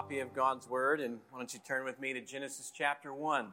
copy 0.00 0.20
of 0.20 0.32
God's 0.32 0.66
Word, 0.66 0.98
and 0.98 1.18
why 1.28 1.40
don't 1.40 1.52
you 1.52 1.60
turn 1.68 1.84
with 1.84 2.00
me 2.00 2.14
to 2.14 2.22
Genesis 2.22 2.72
chapter 2.74 3.12
1. 3.12 3.48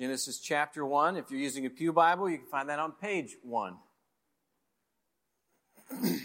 Genesis 0.00 0.38
chapter 0.38 0.86
1. 0.86 1.18
If 1.18 1.30
you're 1.30 1.38
using 1.38 1.66
a 1.66 1.70
Pew 1.70 1.92
Bible, 1.92 2.30
you 2.30 2.38
can 2.38 2.46
find 2.46 2.70
that 2.70 2.78
on 2.78 2.92
page 2.92 3.36
1. 3.42 3.76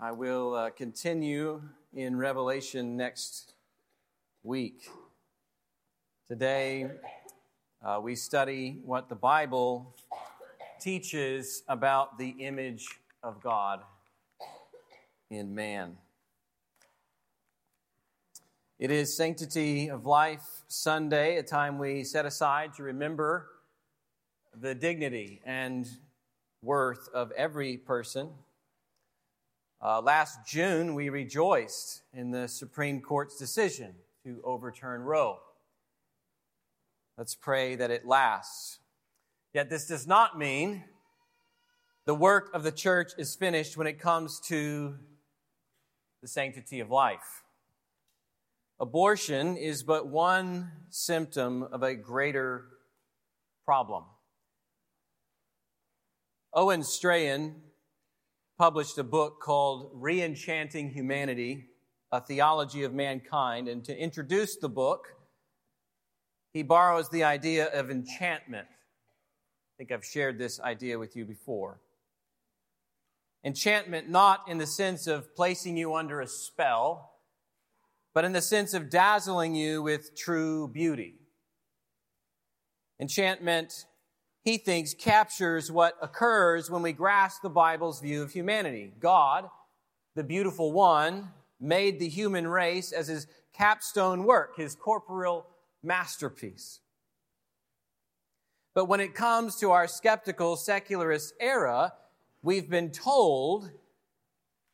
I 0.00 0.10
will 0.10 0.54
uh, 0.54 0.70
continue 0.70 1.62
in 1.94 2.16
Revelation 2.16 2.96
next 2.96 3.52
week. 4.42 4.88
Today, 6.26 6.90
uh, 7.80 8.00
we 8.02 8.16
study 8.16 8.80
what 8.84 9.08
the 9.08 9.14
Bible 9.14 9.94
teaches 10.80 11.62
about 11.68 12.18
the 12.18 12.28
image 12.28 12.86
of 13.22 13.40
God 13.42 13.80
in 15.30 15.54
man. 15.54 15.96
It 18.78 18.90
is 18.90 19.16
Sanctity 19.16 19.90
of 19.90 20.06
Life 20.06 20.44
Sunday, 20.68 21.36
a 21.36 21.42
time 21.42 21.78
we 21.78 22.04
set 22.04 22.26
aside 22.26 22.74
to 22.74 22.82
remember 22.82 23.48
the 24.54 24.74
dignity 24.74 25.40
and 25.44 25.88
worth 26.62 27.08
of 27.12 27.32
every 27.32 27.76
person 27.76 28.30
uh, 29.80 30.00
last 30.00 30.44
June, 30.44 30.94
we 30.94 31.08
rejoiced 31.08 32.02
in 32.12 32.32
the 32.32 32.48
Supreme 32.48 33.00
Court's 33.00 33.36
decision 33.36 33.94
to 34.24 34.40
overturn 34.42 35.02
Roe. 35.02 35.38
Let's 37.16 37.36
pray 37.36 37.76
that 37.76 37.90
it 37.90 38.04
lasts. 38.04 38.80
Yet, 39.54 39.70
this 39.70 39.86
does 39.86 40.06
not 40.06 40.38
mean 40.38 40.84
the 42.04 42.14
work 42.14 42.50
of 42.54 42.62
the 42.62 42.72
church 42.72 43.12
is 43.18 43.34
finished 43.34 43.76
when 43.76 43.86
it 43.86 43.98
comes 43.98 44.40
to 44.46 44.94
the 46.22 46.28
sanctity 46.28 46.80
of 46.80 46.90
life. 46.90 47.44
Abortion 48.80 49.56
is 49.56 49.82
but 49.82 50.06
one 50.06 50.70
symptom 50.90 51.62
of 51.64 51.82
a 51.82 51.94
greater 51.94 52.64
problem. 53.64 54.04
Owen 56.54 56.82
Strachan 56.82 57.56
published 58.56 58.96
a 58.98 59.04
book 59.04 59.40
called 59.40 59.92
Reenchanting 60.00 60.90
Humanity, 60.92 61.66
a 62.10 62.20
Theology 62.20 62.84
of 62.84 62.94
Mankind. 62.94 63.68
And 63.68 63.84
to 63.84 63.96
introduce 63.96 64.56
the 64.56 64.68
book, 64.68 65.08
he 66.52 66.62
borrows 66.62 67.10
the 67.10 67.24
idea 67.24 67.66
of 67.66 67.90
enchantment. 67.90 68.66
I 69.78 69.84
think 69.84 69.92
I've 69.92 70.04
shared 70.04 70.38
this 70.38 70.58
idea 70.58 70.98
with 70.98 71.14
you 71.14 71.24
before. 71.24 71.78
Enchantment, 73.44 74.08
not 74.08 74.40
in 74.48 74.58
the 74.58 74.66
sense 74.66 75.06
of 75.06 75.36
placing 75.36 75.76
you 75.76 75.94
under 75.94 76.20
a 76.20 76.26
spell, 76.26 77.12
but 78.12 78.24
in 78.24 78.32
the 78.32 78.42
sense 78.42 78.74
of 78.74 78.90
dazzling 78.90 79.54
you 79.54 79.80
with 79.80 80.16
true 80.16 80.66
beauty. 80.66 81.14
Enchantment 83.00 83.86
he 84.42 84.56
thinks 84.56 84.94
captures 84.94 85.70
what 85.70 85.96
occurs 86.02 86.70
when 86.70 86.82
we 86.82 86.92
grasp 86.92 87.42
the 87.42 87.50
Bible's 87.50 88.00
view 88.00 88.22
of 88.22 88.32
humanity. 88.32 88.92
God, 88.98 89.48
the 90.16 90.24
beautiful 90.24 90.72
one, 90.72 91.28
made 91.60 92.00
the 92.00 92.08
human 92.08 92.48
race 92.48 92.90
as 92.90 93.06
his 93.06 93.28
capstone 93.52 94.24
work, 94.24 94.56
his 94.56 94.74
corporeal 94.74 95.46
masterpiece. 95.84 96.80
But 98.78 98.84
when 98.84 99.00
it 99.00 99.12
comes 99.12 99.56
to 99.56 99.72
our 99.72 99.88
skeptical 99.88 100.54
secularist 100.54 101.34
era, 101.40 101.94
we've 102.42 102.70
been 102.70 102.92
told 102.92 103.72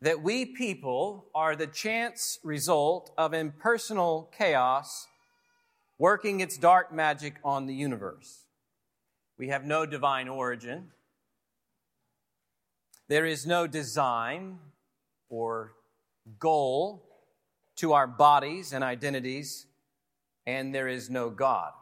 that 0.02 0.22
we 0.22 0.44
people 0.44 1.30
are 1.34 1.56
the 1.56 1.66
chance 1.66 2.38
result 2.44 3.12
of 3.16 3.32
impersonal 3.32 4.30
chaos 4.36 5.06
working 5.96 6.40
its 6.40 6.58
dark 6.58 6.92
magic 6.92 7.36
on 7.42 7.64
the 7.64 7.72
universe. 7.72 8.44
We 9.38 9.48
have 9.48 9.64
no 9.64 9.86
divine 9.86 10.28
origin. 10.28 10.90
There 13.08 13.24
is 13.24 13.46
no 13.46 13.66
design 13.66 14.58
or 15.30 15.72
goal 16.38 17.08
to 17.76 17.94
our 17.94 18.06
bodies 18.06 18.74
and 18.74 18.84
identities, 18.84 19.64
and 20.46 20.74
there 20.74 20.88
is 20.88 21.08
no 21.08 21.30
God. 21.30 21.72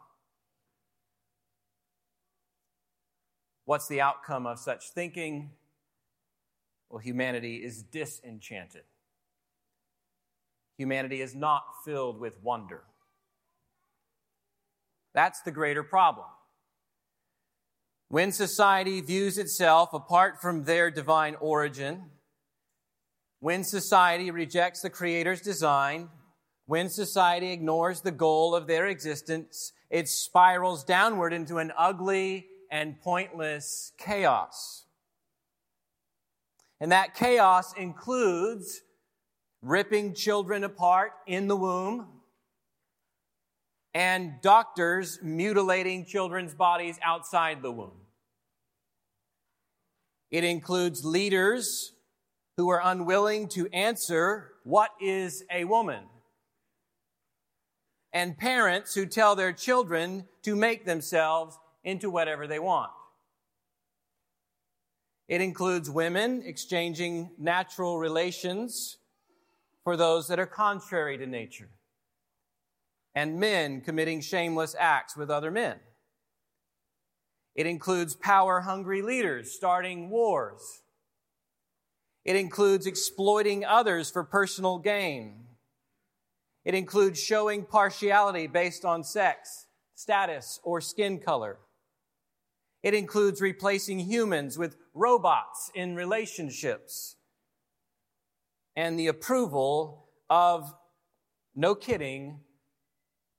What's 3.72 3.88
the 3.88 4.02
outcome 4.02 4.46
of 4.46 4.58
such 4.58 4.90
thinking? 4.90 5.52
Well, 6.90 6.98
humanity 6.98 7.56
is 7.64 7.82
disenchanted. 7.82 8.82
Humanity 10.76 11.22
is 11.22 11.34
not 11.34 11.64
filled 11.82 12.20
with 12.20 12.38
wonder. 12.42 12.82
That's 15.14 15.40
the 15.40 15.52
greater 15.52 15.82
problem. 15.82 16.26
When 18.08 18.30
society 18.30 19.00
views 19.00 19.38
itself 19.38 19.94
apart 19.94 20.42
from 20.42 20.64
their 20.64 20.90
divine 20.90 21.36
origin, 21.36 22.10
when 23.40 23.64
society 23.64 24.30
rejects 24.30 24.82
the 24.82 24.90
Creator's 24.90 25.40
design, 25.40 26.10
when 26.66 26.90
society 26.90 27.52
ignores 27.52 28.02
the 28.02 28.12
goal 28.12 28.54
of 28.54 28.66
their 28.66 28.86
existence, 28.86 29.72
it 29.88 30.10
spirals 30.10 30.84
downward 30.84 31.32
into 31.32 31.56
an 31.56 31.72
ugly 31.78 32.48
and 32.72 32.98
pointless 33.02 33.92
chaos. 33.98 34.86
And 36.80 36.90
that 36.90 37.14
chaos 37.14 37.74
includes 37.74 38.80
ripping 39.60 40.14
children 40.14 40.64
apart 40.64 41.12
in 41.26 41.46
the 41.46 41.54
womb 41.54 42.08
and 43.94 44.40
doctors 44.40 45.18
mutilating 45.22 46.06
children's 46.06 46.54
bodies 46.54 46.98
outside 47.04 47.60
the 47.60 47.70
womb. 47.70 48.00
It 50.30 50.42
includes 50.42 51.04
leaders 51.04 51.92
who 52.56 52.70
are 52.70 52.80
unwilling 52.82 53.48
to 53.48 53.68
answer, 53.68 54.52
What 54.64 54.90
is 54.98 55.44
a 55.52 55.66
woman? 55.66 56.04
And 58.14 58.36
parents 58.36 58.94
who 58.94 59.04
tell 59.04 59.36
their 59.36 59.52
children 59.52 60.24
to 60.42 60.56
make 60.56 60.86
themselves 60.86 61.58
into 61.84 62.10
whatever 62.10 62.46
they 62.46 62.58
want. 62.58 62.90
It 65.28 65.40
includes 65.40 65.88
women 65.88 66.42
exchanging 66.44 67.30
natural 67.38 67.98
relations 67.98 68.98
for 69.84 69.96
those 69.96 70.28
that 70.28 70.38
are 70.38 70.46
contrary 70.46 71.18
to 71.18 71.26
nature, 71.26 71.70
and 73.14 73.40
men 73.40 73.80
committing 73.80 74.20
shameless 74.20 74.76
acts 74.78 75.16
with 75.16 75.30
other 75.30 75.50
men. 75.50 75.80
It 77.54 77.66
includes 77.66 78.14
power 78.14 78.60
hungry 78.60 79.02
leaders 79.02 79.52
starting 79.52 80.08
wars. 80.08 80.82
It 82.24 82.36
includes 82.36 82.86
exploiting 82.86 83.64
others 83.64 84.10
for 84.10 84.24
personal 84.24 84.78
gain. 84.78 85.46
It 86.64 86.74
includes 86.74 87.20
showing 87.20 87.64
partiality 87.64 88.46
based 88.46 88.84
on 88.84 89.02
sex, 89.02 89.66
status, 89.94 90.60
or 90.62 90.80
skin 90.80 91.18
color. 91.18 91.58
It 92.82 92.94
includes 92.94 93.40
replacing 93.40 94.00
humans 94.00 94.58
with 94.58 94.76
robots 94.92 95.70
in 95.74 95.94
relationships 95.94 97.16
and 98.74 98.98
the 98.98 99.06
approval 99.06 100.08
of, 100.28 100.74
no 101.54 101.74
kidding, 101.74 102.40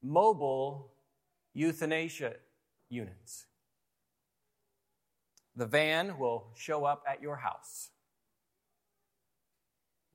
mobile 0.01 0.94
euthanasia 1.54 2.36
units. 2.90 3.45
The 5.56 5.66
van 5.66 6.18
will 6.18 6.51
show 6.56 6.86
up 6.86 7.04
at 7.07 7.22
your 7.22 7.38
house. 7.38 7.89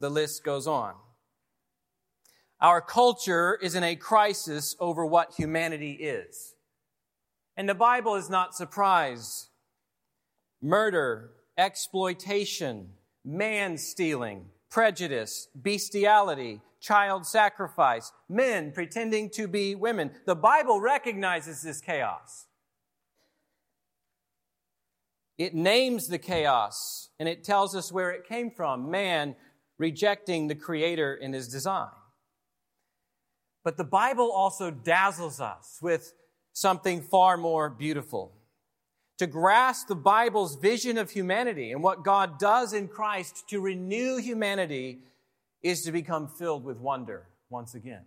The 0.00 0.10
list 0.10 0.42
goes 0.42 0.66
on. 0.66 0.94
Our 2.60 2.80
culture 2.80 3.58
is 3.60 3.74
in 3.74 3.84
a 3.84 3.94
crisis 3.94 4.74
over 4.80 5.04
what 5.06 5.34
humanity 5.36 5.92
is. 5.92 6.54
And 7.58 7.68
the 7.68 7.74
Bible 7.74 8.14
is 8.14 8.30
not 8.30 8.54
surprised. 8.54 9.48
Murder, 10.62 11.32
exploitation, 11.58 12.90
man 13.24 13.76
stealing, 13.76 14.46
prejudice, 14.70 15.48
bestiality, 15.60 16.60
child 16.80 17.26
sacrifice, 17.26 18.12
men 18.28 18.70
pretending 18.70 19.28
to 19.30 19.48
be 19.48 19.74
women. 19.74 20.12
The 20.24 20.36
Bible 20.36 20.80
recognizes 20.80 21.60
this 21.62 21.80
chaos. 21.80 22.46
It 25.36 25.52
names 25.52 26.06
the 26.06 26.18
chaos 26.18 27.10
and 27.18 27.28
it 27.28 27.42
tells 27.42 27.74
us 27.74 27.90
where 27.90 28.12
it 28.12 28.28
came 28.28 28.52
from 28.52 28.88
man 28.88 29.34
rejecting 29.78 30.46
the 30.46 30.54
Creator 30.54 31.16
in 31.16 31.32
His 31.32 31.48
design. 31.48 31.90
But 33.64 33.76
the 33.76 33.84
Bible 33.84 34.30
also 34.30 34.70
dazzles 34.70 35.40
us 35.40 35.80
with 35.82 36.14
something 36.60 37.02
far 37.02 37.36
more 37.36 37.70
beautiful. 37.70 38.32
to 39.18 39.26
grasp 39.26 39.88
the 39.88 39.96
Bible's 39.96 40.56
vision 40.56 40.96
of 40.96 41.10
humanity 41.10 41.72
and 41.72 41.82
what 41.82 42.04
God 42.04 42.38
does 42.38 42.72
in 42.72 42.88
Christ 42.88 43.48
to 43.48 43.60
renew 43.60 44.16
humanity 44.16 45.00
is 45.62 45.82
to 45.82 45.92
become 45.92 46.28
filled 46.28 46.64
with 46.64 46.78
wonder 46.78 47.26
once 47.50 47.74
again. 47.74 48.02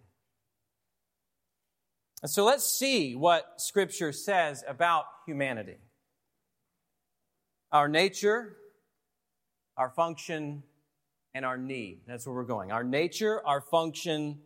And 2.21 2.31
so 2.31 2.45
let's 2.45 2.65
see 2.65 3.15
what 3.15 3.45
Scripture 3.57 4.11
says 4.11 4.63
about 4.67 5.05
humanity 5.25 5.77
our 7.73 7.87
nature, 7.87 8.57
our 9.77 9.89
function, 9.89 10.63
and 11.33 11.45
our 11.45 11.57
need. 11.57 12.01
That's 12.05 12.25
where 12.25 12.35
we're 12.35 12.43
going. 12.43 12.71
Our 12.71 12.83
nature, 12.83 13.45
our 13.45 13.61
function, 13.61 14.39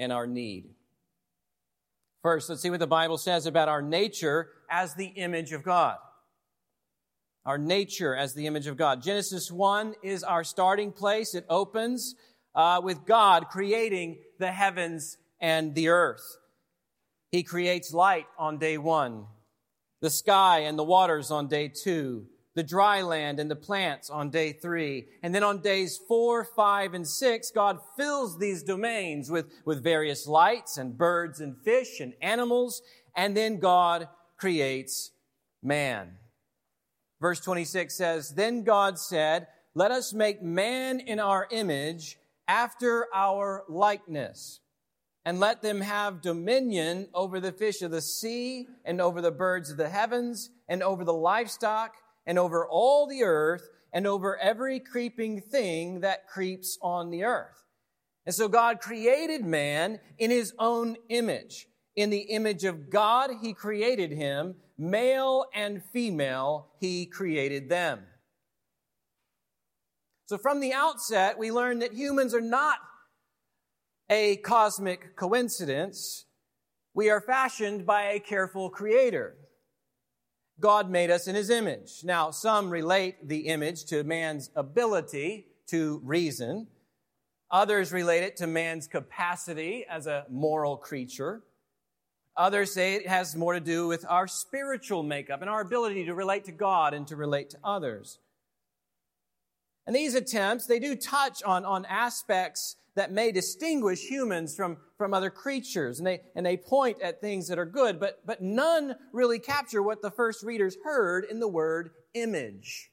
and 0.00 0.12
our 0.12 0.26
need. 0.26 0.75
First, 2.26 2.48
let's 2.48 2.60
see 2.60 2.70
what 2.70 2.80
the 2.80 2.88
Bible 2.88 3.18
says 3.18 3.46
about 3.46 3.68
our 3.68 3.80
nature 3.80 4.48
as 4.68 4.96
the 4.96 5.06
image 5.06 5.52
of 5.52 5.62
God. 5.62 5.96
Our 7.44 7.56
nature 7.56 8.16
as 8.16 8.34
the 8.34 8.48
image 8.48 8.66
of 8.66 8.76
God. 8.76 9.00
Genesis 9.00 9.48
1 9.52 9.94
is 10.02 10.24
our 10.24 10.42
starting 10.42 10.90
place. 10.90 11.36
It 11.36 11.46
opens 11.48 12.16
uh, 12.52 12.80
with 12.82 13.06
God 13.06 13.46
creating 13.48 14.18
the 14.40 14.50
heavens 14.50 15.18
and 15.40 15.72
the 15.76 15.86
earth. 15.86 16.38
He 17.30 17.44
creates 17.44 17.94
light 17.94 18.26
on 18.36 18.58
day 18.58 18.76
one, 18.76 19.26
the 20.00 20.10
sky 20.10 20.62
and 20.62 20.76
the 20.76 20.82
waters 20.82 21.30
on 21.30 21.46
day 21.46 21.68
two, 21.68 22.26
the 22.56 22.62
dry 22.62 23.02
land 23.02 23.38
and 23.38 23.50
the 23.50 23.54
plants 23.54 24.08
on 24.08 24.30
day 24.30 24.50
three. 24.50 25.06
And 25.22 25.34
then 25.34 25.44
on 25.44 25.60
days 25.60 26.00
four, 26.08 26.42
five, 26.42 26.94
and 26.94 27.06
six, 27.06 27.50
God 27.50 27.78
fills 27.98 28.38
these 28.38 28.62
domains 28.62 29.30
with, 29.30 29.52
with 29.66 29.84
various 29.84 30.26
lights 30.26 30.78
and 30.78 30.96
birds 30.96 31.38
and 31.38 31.54
fish 31.62 32.00
and 32.00 32.14
animals. 32.22 32.80
And 33.14 33.36
then 33.36 33.60
God 33.60 34.08
creates 34.38 35.10
man. 35.62 36.16
Verse 37.20 37.40
26 37.40 37.94
says, 37.94 38.30
Then 38.30 38.62
God 38.64 38.98
said, 38.98 39.48
Let 39.74 39.90
us 39.90 40.14
make 40.14 40.42
man 40.42 40.98
in 40.98 41.20
our 41.20 41.46
image 41.50 42.18
after 42.48 43.06
our 43.14 43.64
likeness 43.68 44.60
and 45.26 45.40
let 45.40 45.60
them 45.60 45.82
have 45.82 46.22
dominion 46.22 47.08
over 47.12 47.38
the 47.38 47.52
fish 47.52 47.82
of 47.82 47.90
the 47.90 48.00
sea 48.00 48.66
and 48.84 48.98
over 48.98 49.20
the 49.20 49.30
birds 49.30 49.70
of 49.70 49.76
the 49.76 49.90
heavens 49.90 50.48
and 50.68 50.82
over 50.82 51.04
the 51.04 51.12
livestock 51.12 51.96
and 52.26 52.38
over 52.38 52.66
all 52.66 53.06
the 53.06 53.22
earth 53.22 53.68
and 53.92 54.06
over 54.06 54.36
every 54.38 54.80
creeping 54.80 55.40
thing 55.40 56.00
that 56.00 56.28
creeps 56.28 56.78
on 56.82 57.10
the 57.10 57.24
earth. 57.24 57.64
And 58.26 58.34
so 58.34 58.48
God 58.48 58.80
created 58.80 59.44
man 59.44 60.00
in 60.18 60.30
his 60.30 60.52
own 60.58 60.96
image. 61.08 61.68
In 61.94 62.10
the 62.10 62.18
image 62.18 62.64
of 62.64 62.90
God, 62.90 63.30
he 63.40 63.54
created 63.54 64.10
him. 64.10 64.56
Male 64.76 65.46
and 65.54 65.82
female, 65.92 66.72
he 66.80 67.06
created 67.06 67.68
them. 67.68 68.00
So 70.26 70.36
from 70.36 70.60
the 70.60 70.74
outset, 70.74 71.38
we 71.38 71.52
learn 71.52 71.78
that 71.78 71.94
humans 71.94 72.34
are 72.34 72.40
not 72.40 72.78
a 74.10 74.36
cosmic 74.38 75.16
coincidence. 75.16 76.26
We 76.94 77.10
are 77.10 77.20
fashioned 77.20 77.86
by 77.86 78.02
a 78.02 78.20
careful 78.20 78.68
creator. 78.68 79.36
God 80.58 80.90
made 80.90 81.10
us 81.10 81.28
in 81.28 81.34
his 81.34 81.50
image. 81.50 82.02
Now, 82.02 82.30
some 82.30 82.70
relate 82.70 83.28
the 83.28 83.48
image 83.48 83.84
to 83.86 84.04
man's 84.04 84.50
ability 84.56 85.48
to 85.68 86.00
reason. 86.02 86.68
Others 87.50 87.92
relate 87.92 88.22
it 88.22 88.36
to 88.38 88.46
man's 88.46 88.86
capacity 88.86 89.84
as 89.88 90.06
a 90.06 90.24
moral 90.30 90.76
creature. 90.76 91.42
Others 92.36 92.72
say 92.72 92.94
it 92.94 93.06
has 93.06 93.36
more 93.36 93.54
to 93.54 93.60
do 93.60 93.86
with 93.86 94.04
our 94.08 94.26
spiritual 94.26 95.02
makeup 95.02 95.40
and 95.40 95.50
our 95.50 95.60
ability 95.60 96.04
to 96.06 96.14
relate 96.14 96.44
to 96.44 96.52
God 96.52 96.94
and 96.94 97.06
to 97.08 97.16
relate 97.16 97.50
to 97.50 97.58
others. 97.62 98.18
And 99.86 99.94
these 99.94 100.14
attempts, 100.14 100.66
they 100.66 100.78
do 100.78 100.96
touch 100.96 101.42
on, 101.42 101.64
on 101.64 101.84
aspects 101.84 102.76
that 102.96 103.12
may 103.12 103.30
distinguish 103.30 104.00
humans 104.00 104.56
from, 104.56 104.78
from 104.98 105.14
other 105.14 105.30
creatures. 105.30 105.98
And 105.98 106.06
they, 106.06 106.22
and 106.34 106.44
they 106.44 106.56
point 106.56 107.00
at 107.00 107.20
things 107.20 107.46
that 107.48 107.58
are 107.58 107.66
good, 107.66 108.00
but, 108.00 108.26
but 108.26 108.42
none 108.42 108.96
really 109.12 109.38
capture 109.38 109.82
what 109.82 110.02
the 110.02 110.10
first 110.10 110.42
readers 110.42 110.76
heard 110.82 111.24
in 111.30 111.38
the 111.38 111.48
word 111.48 111.90
image. 112.14 112.90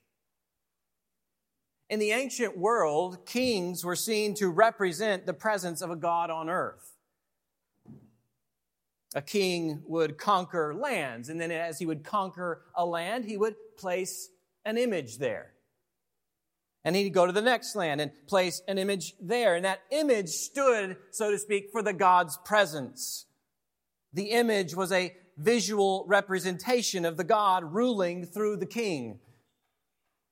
In 1.90 2.00
the 2.00 2.12
ancient 2.12 2.58
world, 2.58 3.26
kings 3.26 3.86
were 3.86 3.96
seen 3.96 4.34
to 4.36 4.50
represent 4.50 5.26
the 5.26 5.34
presence 5.34 5.82
of 5.82 5.90
a 5.90 5.96
God 5.96 6.30
on 6.30 6.50
earth. 6.50 6.92
A 9.16 9.22
king 9.22 9.84
would 9.86 10.18
conquer 10.18 10.74
lands, 10.74 11.30
and 11.30 11.40
then 11.40 11.52
as 11.52 11.80
he 11.80 11.86
would 11.86 12.04
conquer 12.04 12.64
a 12.76 12.86
land, 12.86 13.26
he 13.26 13.38
would 13.38 13.56
place 13.78 14.30
an 14.66 14.78
image 14.78 15.20
there. 15.20 15.53
And 16.86 16.96
he'd 16.96 17.12
go 17.12 17.26
to 17.26 17.32
the 17.32 17.42
next 17.42 17.76
land 17.76 18.02
and 18.02 18.12
place 18.28 18.62
an 18.68 18.78
image 18.78 19.14
there. 19.22 19.56
And 19.56 19.64
that 19.64 19.82
image 19.92 20.30
stood, 20.30 20.98
so 21.12 21.32
to 21.32 21.38
speak, 21.38 21.70
for 21.72 21.82
the 21.82 21.94
God's 21.94 22.38
presence. 22.44 23.26
The 24.12 24.32
image 24.32 24.76
was 24.76 24.92
a 24.92 25.16
visual 25.38 26.06
representation 26.08 27.06
of 27.06 27.18
the 27.18 27.24
God 27.24 27.74
ruling 27.74 28.26
through 28.26 28.58
the 28.58 28.66
king. 28.66 29.20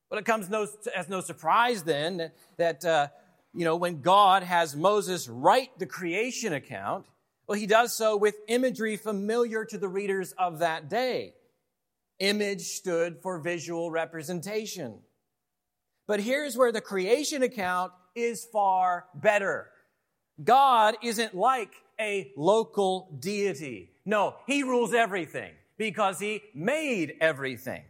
But 0.09 0.19
it 0.19 0.25
comes 0.25 0.49
no, 0.49 0.67
as 0.95 1.07
no 1.07 1.21
surprise 1.21 1.83
then 1.83 2.31
that, 2.57 2.83
uh, 2.83 3.07
you 3.53 3.63
know, 3.63 3.77
when 3.77 4.01
God 4.01 4.43
has 4.43 4.75
Moses 4.75 5.29
write 5.29 5.79
the 5.79 5.85
creation 5.85 6.51
account, 6.53 7.05
well, 7.47 7.57
he 7.57 7.65
does 7.65 7.93
so 7.93 8.17
with 8.17 8.35
imagery 8.47 8.97
familiar 8.97 9.65
to 9.65 9.77
the 9.77 9.87
readers 9.87 10.33
of 10.37 10.59
that 10.59 10.89
day. 10.89 11.33
Image 12.19 12.61
stood 12.61 13.21
for 13.21 13.39
visual 13.39 13.89
representation. 13.89 14.99
But 16.07 16.19
here's 16.19 16.57
where 16.57 16.71
the 16.71 16.81
creation 16.81 17.43
account 17.43 17.91
is 18.15 18.45
far 18.45 19.05
better. 19.15 19.69
God 20.43 20.95
isn't 21.03 21.35
like 21.35 21.71
a 21.99 22.31
local 22.35 23.15
deity. 23.19 23.91
No, 24.05 24.35
He 24.47 24.63
rules 24.63 24.93
everything 24.93 25.51
because 25.77 26.19
He 26.19 26.41
made 26.53 27.15
everything. 27.21 27.83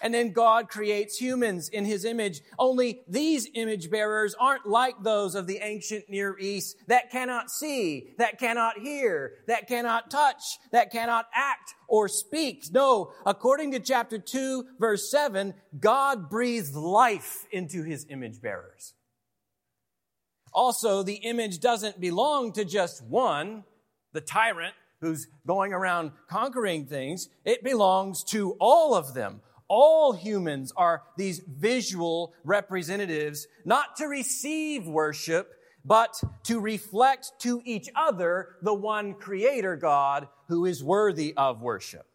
And 0.00 0.12
then 0.12 0.32
God 0.32 0.68
creates 0.68 1.16
humans 1.16 1.68
in 1.68 1.84
his 1.84 2.04
image. 2.04 2.40
Only 2.58 3.02
these 3.08 3.48
image 3.54 3.90
bearers 3.90 4.34
aren't 4.38 4.66
like 4.66 4.94
those 5.02 5.34
of 5.34 5.46
the 5.46 5.58
ancient 5.58 6.08
Near 6.08 6.38
East 6.38 6.76
that 6.88 7.10
cannot 7.10 7.50
see, 7.50 8.14
that 8.18 8.38
cannot 8.38 8.78
hear, 8.78 9.32
that 9.46 9.68
cannot 9.68 10.10
touch, 10.10 10.42
that 10.72 10.90
cannot 10.90 11.26
act 11.34 11.74
or 11.88 12.08
speak. 12.08 12.64
No, 12.72 13.12
according 13.26 13.72
to 13.72 13.80
chapter 13.80 14.18
2, 14.18 14.66
verse 14.78 15.10
7, 15.10 15.54
God 15.78 16.30
breathed 16.30 16.74
life 16.74 17.46
into 17.50 17.82
his 17.82 18.06
image 18.08 18.40
bearers. 18.40 18.94
Also, 20.52 21.02
the 21.02 21.14
image 21.14 21.58
doesn't 21.58 22.00
belong 22.00 22.52
to 22.52 22.64
just 22.64 23.04
one, 23.04 23.64
the 24.12 24.20
tyrant 24.20 24.74
who's 25.00 25.26
going 25.46 25.72
around 25.72 26.12
conquering 26.28 26.86
things. 26.86 27.28
It 27.44 27.62
belongs 27.62 28.24
to 28.24 28.56
all 28.60 28.94
of 28.94 29.14
them 29.14 29.40
all 29.68 30.12
humans 30.12 30.72
are 30.76 31.02
these 31.16 31.40
visual 31.40 32.34
representatives, 32.44 33.46
not 33.64 33.96
to 33.96 34.06
receive 34.06 34.86
worship, 34.86 35.52
but 35.84 36.20
to 36.44 36.60
reflect 36.60 37.32
to 37.40 37.60
each 37.64 37.88
other 37.94 38.56
the 38.62 38.74
one 38.74 39.14
creator 39.14 39.76
God 39.76 40.28
who 40.48 40.64
is 40.64 40.82
worthy 40.82 41.34
of 41.36 41.60
worship. 41.60 42.06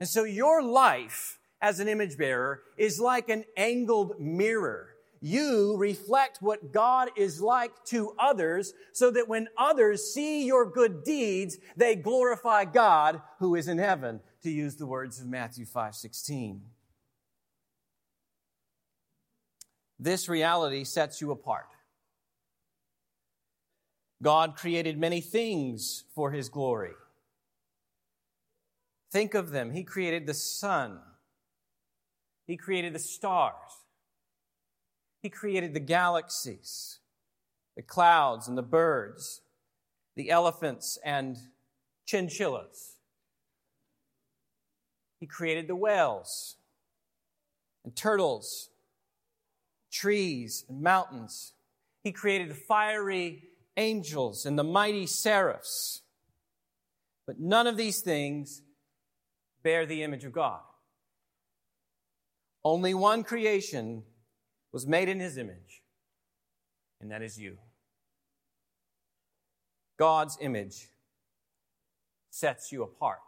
And 0.00 0.08
so 0.08 0.24
your 0.24 0.62
life 0.62 1.38
as 1.60 1.78
an 1.78 1.88
image 1.88 2.18
bearer 2.18 2.62
is 2.76 2.98
like 2.98 3.28
an 3.28 3.44
angled 3.56 4.20
mirror. 4.20 4.88
You 5.20 5.76
reflect 5.76 6.38
what 6.40 6.72
God 6.72 7.10
is 7.16 7.40
like 7.40 7.84
to 7.86 8.12
others 8.18 8.72
so 8.92 9.12
that 9.12 9.28
when 9.28 9.46
others 9.56 10.12
see 10.12 10.44
your 10.44 10.68
good 10.68 11.04
deeds, 11.04 11.58
they 11.76 11.94
glorify 11.94 12.64
God 12.64 13.22
who 13.38 13.54
is 13.54 13.68
in 13.68 13.78
heaven 13.78 14.20
to 14.42 14.50
use 14.50 14.76
the 14.76 14.86
words 14.86 15.20
of 15.20 15.26
Matthew 15.26 15.64
5:16. 15.64 16.74
This 19.98 20.28
reality 20.28 20.84
sets 20.84 21.20
you 21.20 21.30
apart. 21.30 21.68
God 24.20 24.56
created 24.56 24.98
many 24.98 25.20
things 25.20 26.04
for 26.14 26.30
his 26.30 26.48
glory. 26.48 26.94
Think 29.10 29.34
of 29.34 29.50
them. 29.50 29.72
He 29.72 29.84
created 29.84 30.26
the 30.26 30.34
sun. 30.34 31.00
He 32.46 32.56
created 32.56 32.94
the 32.94 32.98
stars. 32.98 33.84
He 35.20 35.28
created 35.30 35.74
the 35.74 35.80
galaxies, 35.80 36.98
the 37.76 37.82
clouds 37.82 38.48
and 38.48 38.58
the 38.58 38.62
birds, 38.62 39.42
the 40.16 40.30
elephants 40.30 40.98
and 41.04 41.38
chinchillas. 42.06 42.91
He 45.22 45.28
created 45.28 45.68
the 45.68 45.76
whales 45.76 46.56
and 47.84 47.94
turtles, 47.94 48.70
trees 49.88 50.64
and 50.68 50.82
mountains. 50.82 51.52
He 52.02 52.10
created 52.10 52.50
the 52.50 52.56
fiery 52.56 53.44
angels 53.76 54.46
and 54.46 54.58
the 54.58 54.64
mighty 54.64 55.06
seraphs. 55.06 56.02
But 57.24 57.38
none 57.38 57.68
of 57.68 57.76
these 57.76 58.00
things 58.00 58.62
bear 59.62 59.86
the 59.86 60.02
image 60.02 60.24
of 60.24 60.32
God. 60.32 60.62
Only 62.64 62.92
one 62.92 63.22
creation 63.22 64.02
was 64.72 64.88
made 64.88 65.08
in 65.08 65.20
his 65.20 65.38
image, 65.38 65.84
and 67.00 67.12
that 67.12 67.22
is 67.22 67.38
you. 67.38 67.58
God's 69.96 70.36
image 70.40 70.88
sets 72.28 72.72
you 72.72 72.82
apart. 72.82 73.20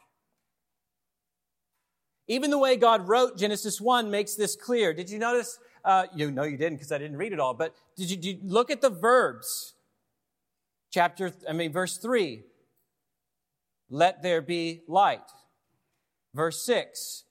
Even 2.26 2.50
the 2.50 2.58
way 2.58 2.76
God 2.76 3.08
wrote 3.08 3.36
Genesis 3.36 3.80
1 3.80 4.10
makes 4.10 4.34
this 4.34 4.56
clear. 4.56 4.94
Did 4.94 5.10
you 5.10 5.18
notice? 5.18 5.58
Uh, 5.84 6.06
you 6.14 6.30
know 6.30 6.44
you 6.44 6.56
didn't 6.56 6.76
because 6.76 6.92
I 6.92 6.98
didn't 6.98 7.18
read 7.18 7.32
it 7.32 7.40
all, 7.40 7.52
but 7.52 7.74
did 7.96 8.10
you, 8.10 8.16
did 8.16 8.24
you 8.24 8.38
look 8.42 8.70
at 8.70 8.80
the 8.80 8.88
verbs? 8.88 9.74
Chapter, 10.90 11.32
I 11.48 11.52
mean, 11.52 11.72
verse 11.72 11.98
3. 11.98 12.42
Let 13.90 14.22
there 14.22 14.40
be 14.40 14.82
light. 14.88 15.30
Verse 16.32 16.64
6. 16.64 17.24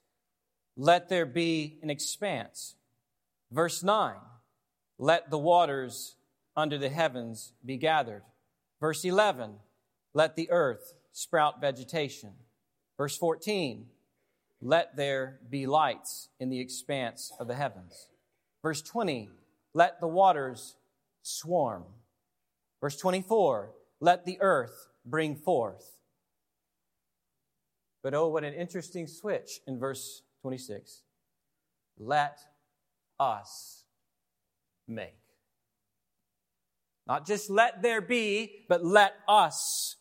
Let 0.77 1.09
there 1.09 1.25
be 1.25 1.79
an 1.81 1.89
expanse. 1.89 2.75
Verse 3.51 3.83
9. 3.83 4.15
Let 4.99 5.31
the 5.31 5.39
waters 5.39 6.15
under 6.55 6.77
the 6.77 6.89
heavens 6.89 7.53
be 7.65 7.77
gathered. 7.77 8.23
Verse 8.79 9.03
11. 9.03 9.55
Let 10.13 10.35
the 10.35 10.51
earth 10.51 10.93
sprout 11.11 11.59
vegetation. 11.59 12.33
Verse 12.97 13.17
14 13.17 13.87
let 14.63 14.95
there 14.95 15.39
be 15.49 15.67
lights 15.67 16.29
in 16.39 16.49
the 16.49 16.59
expanse 16.59 17.33
of 17.39 17.47
the 17.47 17.55
heavens. 17.55 18.07
Verse 18.61 18.81
20, 18.81 19.29
let 19.73 19.99
the 19.99 20.07
waters 20.07 20.75
swarm. 21.21 21.83
Verse 22.79 22.97
24, 22.97 23.71
let 23.99 24.25
the 24.25 24.37
earth 24.39 24.87
bring 25.05 25.35
forth. 25.35 25.97
But 28.01 28.13
oh, 28.13 28.29
what 28.29 28.45
an 28.45 28.53
interesting 28.53 29.05
switch 29.05 29.59
in 29.67 29.79
verse 29.79 30.21
26. 30.41 31.03
Let 31.99 32.39
us 33.19 33.83
make. 34.87 35.15
Not 37.05 37.27
just 37.27 37.49
let 37.49 37.81
there 37.81 38.01
be, 38.01 38.65
but 38.69 38.83
let 38.83 39.13
us 39.27 39.97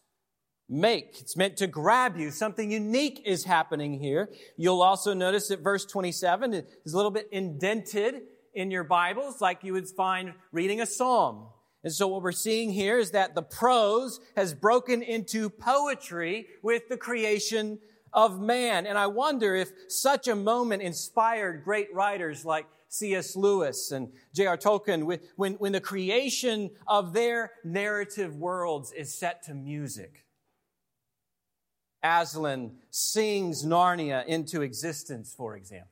make. 0.72 1.20
It's 1.20 1.36
meant 1.36 1.56
to 1.58 1.66
grab 1.66 2.16
you. 2.16 2.30
Something 2.30 2.72
unique 2.72 3.22
is 3.24 3.44
happening 3.44 4.00
here. 4.00 4.30
You'll 4.56 4.82
also 4.82 5.12
notice 5.14 5.48
that 5.48 5.60
verse 5.60 5.84
27 5.84 6.54
is 6.54 6.92
a 6.92 6.96
little 6.96 7.10
bit 7.10 7.28
indented 7.30 8.22
in 8.54 8.70
your 8.70 8.84
Bibles, 8.84 9.40
like 9.40 9.62
you 9.62 9.74
would 9.74 9.88
find 9.88 10.34
reading 10.50 10.80
a 10.80 10.86
psalm. 10.86 11.46
And 11.84 11.92
so 11.92 12.06
what 12.06 12.22
we're 12.22 12.32
seeing 12.32 12.70
here 12.70 12.98
is 12.98 13.10
that 13.10 13.34
the 13.34 13.42
prose 13.42 14.20
has 14.36 14.54
broken 14.54 15.02
into 15.02 15.50
poetry 15.50 16.46
with 16.62 16.88
the 16.88 16.96
creation 16.96 17.78
of 18.12 18.40
man. 18.40 18.86
And 18.86 18.96
I 18.96 19.06
wonder 19.06 19.54
if 19.56 19.70
such 19.88 20.28
a 20.28 20.36
moment 20.36 20.82
inspired 20.82 21.64
great 21.64 21.92
writers 21.94 22.44
like 22.44 22.66
C.S. 22.88 23.36
Lewis 23.36 23.90
and 23.90 24.12
J.R. 24.34 24.58
Tolkien 24.58 25.18
when, 25.36 25.54
when 25.54 25.72
the 25.72 25.80
creation 25.80 26.70
of 26.86 27.14
their 27.14 27.52
narrative 27.64 28.36
worlds 28.36 28.92
is 28.92 29.14
set 29.14 29.42
to 29.44 29.54
music. 29.54 30.24
Aslan 32.02 32.72
sings 32.90 33.64
Narnia 33.64 34.24
into 34.26 34.62
existence, 34.62 35.34
for 35.36 35.56
example. 35.56 35.88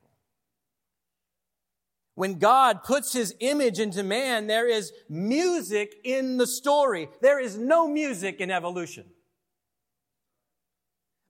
When 2.15 2.39
God 2.39 2.83
puts 2.83 3.13
his 3.13 3.33
image 3.39 3.79
into 3.79 4.03
man, 4.03 4.47
there 4.47 4.67
is 4.67 4.91
music 5.09 5.95
in 6.03 6.37
the 6.37 6.45
story. 6.45 7.09
There 7.21 7.39
is 7.39 7.57
no 7.57 7.87
music 7.87 8.41
in 8.41 8.51
evolution. 8.51 9.05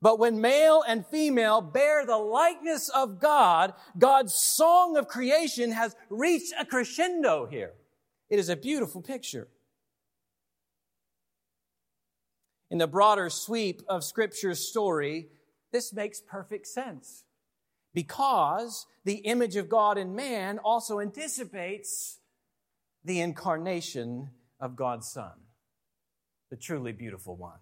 But 0.01 0.17
when 0.17 0.41
male 0.41 0.83
and 0.87 1.05
female 1.05 1.61
bear 1.61 2.05
the 2.05 2.17
likeness 2.17 2.89
of 2.89 3.19
God, 3.19 3.73
God's 3.99 4.33
song 4.33 4.97
of 4.97 5.07
creation 5.07 5.71
has 5.71 5.95
reached 6.09 6.53
a 6.59 6.65
crescendo 6.65 7.45
here. 7.45 7.73
It 8.29 8.39
is 8.39 8.49
a 8.49 8.55
beautiful 8.55 9.01
picture. 9.01 9.47
In 12.71 12.77
the 12.77 12.87
broader 12.87 13.29
sweep 13.29 13.81
of 13.89 14.01
Scripture's 14.01 14.65
story, 14.65 15.27
this 15.73 15.93
makes 15.93 16.21
perfect 16.21 16.65
sense. 16.65 17.25
Because 17.93 18.87
the 19.03 19.15
image 19.15 19.57
of 19.57 19.67
God 19.67 19.97
in 19.97 20.15
man 20.15 20.57
also 20.57 21.01
anticipates 21.01 22.19
the 23.03 23.19
incarnation 23.19 24.29
of 24.61 24.77
God's 24.77 25.11
Son, 25.11 25.33
the 26.49 26.55
truly 26.55 26.93
beautiful 26.93 27.35
one. 27.35 27.59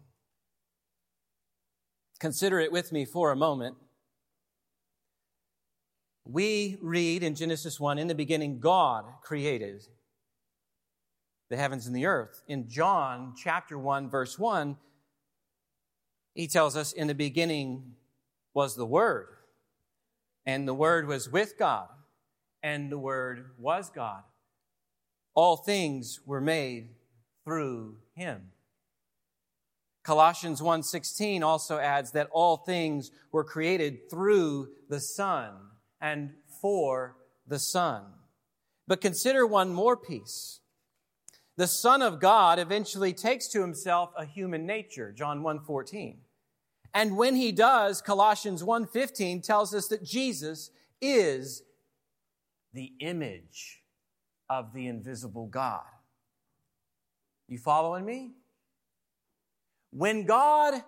Consider 2.20 2.60
it 2.60 2.72
with 2.72 2.92
me 2.92 3.04
for 3.04 3.32
a 3.32 3.36
moment. 3.36 3.78
We 6.24 6.78
read 6.82 7.24
in 7.24 7.34
Genesis 7.34 7.80
1 7.80 7.98
in 7.98 8.08
the 8.08 8.14
beginning, 8.14 8.60
God 8.60 9.06
created 9.24 9.88
the 11.50 11.58
heavens 11.58 11.88
and 11.88 11.96
the 11.96 12.06
earth. 12.06 12.44
In 12.48 12.70
John 12.70 13.34
chapter 13.36 13.80
1, 13.80 14.08
verse 14.12 14.38
1, 14.38 14.78
he 16.34 16.48
tells 16.48 16.76
us 16.76 16.92
in 16.92 17.08
the 17.08 17.16
beginning 17.16 17.96
was 18.54 18.76
the 18.76 18.86
Word, 18.86 19.28
and 20.46 20.68
the 20.68 20.74
Word 20.74 21.08
was 21.08 21.30
with 21.30 21.58
God, 21.58 21.90
and 22.64 22.92
the 22.92 22.98
Word 22.98 23.52
was 23.58 23.90
God. 23.90 24.24
All 25.34 25.58
things 25.58 26.20
were 26.26 26.42
made 26.42 26.90
through 27.46 27.98
him. 28.14 28.52
Colossians 30.04 30.62
1:16 30.62 31.44
also 31.44 31.78
adds 31.78 32.12
that 32.12 32.30
all 32.32 32.58
things 32.58 33.12
were 33.32 33.44
created 33.44 34.10
through 34.10 34.74
the 34.88 35.00
Son 35.00 35.72
and 36.02 36.34
for 36.62 37.16
the 37.46 37.60
Son. 37.60 38.14
But 38.88 39.02
consider 39.02 39.46
one 39.46 39.70
more 39.70 39.96
piece. 39.96 40.62
The 41.60 41.68
Son 41.68 42.02
of 42.02 42.22
God 42.22 42.58
eventually 42.58 43.12
takes 43.12 43.50
to 43.50 43.60
himself 43.60 44.14
a 44.16 44.24
human 44.24 44.66
nature, 44.66 45.12
John 45.12 45.44
1:14. 45.44 46.24
And 46.94 47.18
when 47.18 47.36
he 47.36 47.52
does, 47.52 48.02
Colossians 48.02 48.64
1:15 48.64 49.42
tells 49.42 49.74
us 49.74 49.90
that 49.90 50.02
Jesus 50.02 50.72
is 51.02 51.64
the 52.72 52.94
image 53.02 53.84
of 54.50 54.72
the 54.72 54.88
invisible 54.88 55.48
God. 55.48 55.84
You 57.50 57.58
following 57.58 58.06
me? 58.06 58.36
When 59.92 60.24
God 60.26 60.82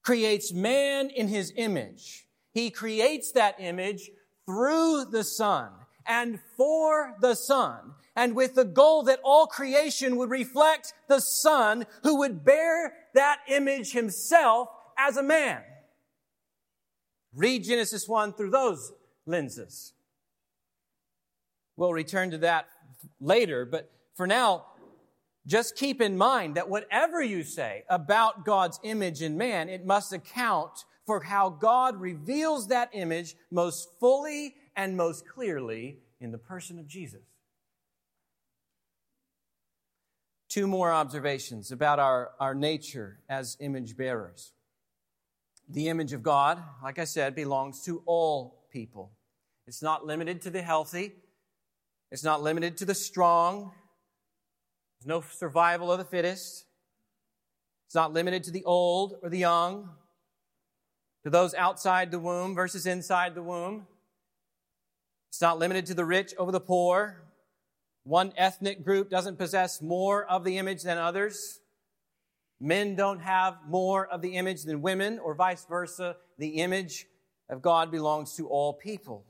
creates 0.00 0.50
man 0.50 1.10
in 1.10 1.28
his 1.28 1.52
image, 1.56 2.26
he 2.54 2.70
creates 2.70 3.32
that 3.32 3.60
image 3.60 4.10
through 4.46 5.04
the 5.04 5.24
Son 5.24 5.83
and 6.06 6.40
for 6.56 7.14
the 7.20 7.34
Son, 7.34 7.94
and 8.16 8.36
with 8.36 8.54
the 8.54 8.64
goal 8.64 9.02
that 9.04 9.20
all 9.24 9.46
creation 9.46 10.16
would 10.16 10.30
reflect 10.30 10.92
the 11.08 11.20
Son 11.20 11.86
who 12.02 12.18
would 12.18 12.44
bear 12.44 12.92
that 13.14 13.40
image 13.48 13.92
himself 13.92 14.68
as 14.98 15.16
a 15.16 15.22
man. 15.22 15.62
Read 17.34 17.64
Genesis 17.64 18.08
1 18.08 18.34
through 18.34 18.50
those 18.50 18.92
lenses. 19.26 19.92
We'll 21.76 21.92
return 21.92 22.30
to 22.30 22.38
that 22.38 22.66
later, 23.20 23.64
but 23.64 23.90
for 24.14 24.26
now, 24.26 24.66
just 25.46 25.76
keep 25.76 26.00
in 26.00 26.16
mind 26.16 26.54
that 26.54 26.68
whatever 26.70 27.20
you 27.20 27.42
say 27.42 27.84
about 27.90 28.44
God's 28.44 28.78
image 28.82 29.20
in 29.20 29.36
man, 29.36 29.68
it 29.68 29.84
must 29.84 30.12
account 30.12 30.84
for 31.04 31.20
how 31.20 31.50
God 31.50 32.00
reveals 32.00 32.68
that 32.68 32.90
image 32.92 33.34
most 33.50 33.88
fully 34.00 34.54
and 34.76 34.96
most 34.96 35.28
clearly 35.28 35.98
in 36.20 36.30
the 36.32 36.38
person 36.38 36.78
of 36.78 36.86
Jesus. 36.86 37.22
Two 40.48 40.66
more 40.66 40.92
observations 40.92 41.72
about 41.72 41.98
our, 41.98 42.30
our 42.38 42.54
nature 42.54 43.18
as 43.28 43.56
image 43.60 43.96
bearers. 43.96 44.52
The 45.68 45.88
image 45.88 46.12
of 46.12 46.22
God, 46.22 46.62
like 46.82 46.98
I 46.98 47.04
said, 47.04 47.34
belongs 47.34 47.82
to 47.86 48.02
all 48.06 48.66
people. 48.70 49.12
It's 49.66 49.82
not 49.82 50.06
limited 50.06 50.42
to 50.42 50.50
the 50.50 50.62
healthy. 50.62 51.14
It's 52.12 52.22
not 52.22 52.42
limited 52.42 52.76
to 52.78 52.84
the 52.84 52.94
strong. 52.94 53.72
There's 55.00 55.08
no 55.08 55.22
survival 55.22 55.90
of 55.90 55.98
the 55.98 56.04
fittest. 56.04 56.66
It's 57.86 57.94
not 57.94 58.12
limited 58.12 58.44
to 58.44 58.50
the 58.50 58.64
old 58.64 59.16
or 59.22 59.28
the 59.30 59.38
young, 59.38 59.90
to 61.22 61.30
those 61.30 61.54
outside 61.54 62.10
the 62.10 62.18
womb 62.18 62.54
versus 62.54 62.86
inside 62.86 63.34
the 63.34 63.42
womb. 63.42 63.86
It's 65.34 65.40
not 65.40 65.58
limited 65.58 65.86
to 65.86 65.94
the 65.94 66.04
rich 66.04 66.32
over 66.38 66.52
the 66.52 66.60
poor. 66.60 67.24
One 68.04 68.32
ethnic 68.36 68.84
group 68.84 69.10
doesn't 69.10 69.36
possess 69.36 69.82
more 69.82 70.24
of 70.26 70.44
the 70.44 70.58
image 70.58 70.84
than 70.84 70.96
others. 70.96 71.58
Men 72.60 72.94
don't 72.94 73.18
have 73.18 73.56
more 73.66 74.06
of 74.06 74.22
the 74.22 74.36
image 74.36 74.62
than 74.62 74.80
women, 74.80 75.18
or 75.18 75.34
vice 75.34 75.64
versa. 75.64 76.14
The 76.38 76.60
image 76.60 77.08
of 77.50 77.62
God 77.62 77.90
belongs 77.90 78.36
to 78.36 78.46
all 78.46 78.74
people. 78.74 79.24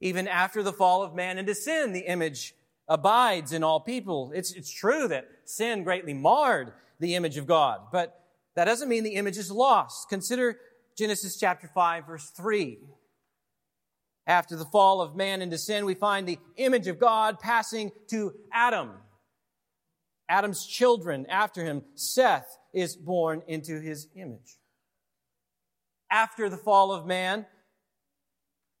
Even 0.00 0.28
after 0.28 0.62
the 0.62 0.72
fall 0.72 1.02
of 1.02 1.16
man 1.16 1.36
into 1.36 1.56
sin, 1.56 1.92
the 1.92 2.06
image 2.06 2.54
abides 2.86 3.52
in 3.52 3.64
all 3.64 3.80
people. 3.80 4.30
It's, 4.32 4.52
it's 4.52 4.70
true 4.70 5.08
that 5.08 5.28
sin 5.44 5.82
greatly 5.82 6.14
marred 6.14 6.72
the 7.00 7.16
image 7.16 7.36
of 7.36 7.48
God, 7.48 7.80
but 7.90 8.22
that 8.54 8.66
doesn't 8.66 8.88
mean 8.88 9.02
the 9.02 9.16
image 9.16 9.38
is 9.38 9.50
lost. 9.50 10.08
Consider 10.08 10.60
Genesis 10.96 11.36
chapter 11.36 11.66
5, 11.74 12.06
verse 12.06 12.30
3. 12.30 12.78
After 14.28 14.56
the 14.56 14.66
fall 14.66 15.00
of 15.00 15.16
man 15.16 15.40
into 15.40 15.56
sin, 15.56 15.86
we 15.86 15.94
find 15.94 16.28
the 16.28 16.38
image 16.56 16.86
of 16.86 17.00
God 17.00 17.40
passing 17.40 17.90
to 18.08 18.34
Adam. 18.52 18.90
Adam's 20.28 20.66
children 20.66 21.24
after 21.30 21.64
him, 21.64 21.82
Seth, 21.94 22.46
is 22.74 22.94
born 22.94 23.42
into 23.48 23.80
his 23.80 24.06
image. 24.14 24.58
After 26.10 26.50
the 26.50 26.58
fall 26.58 26.92
of 26.92 27.06
man, 27.06 27.46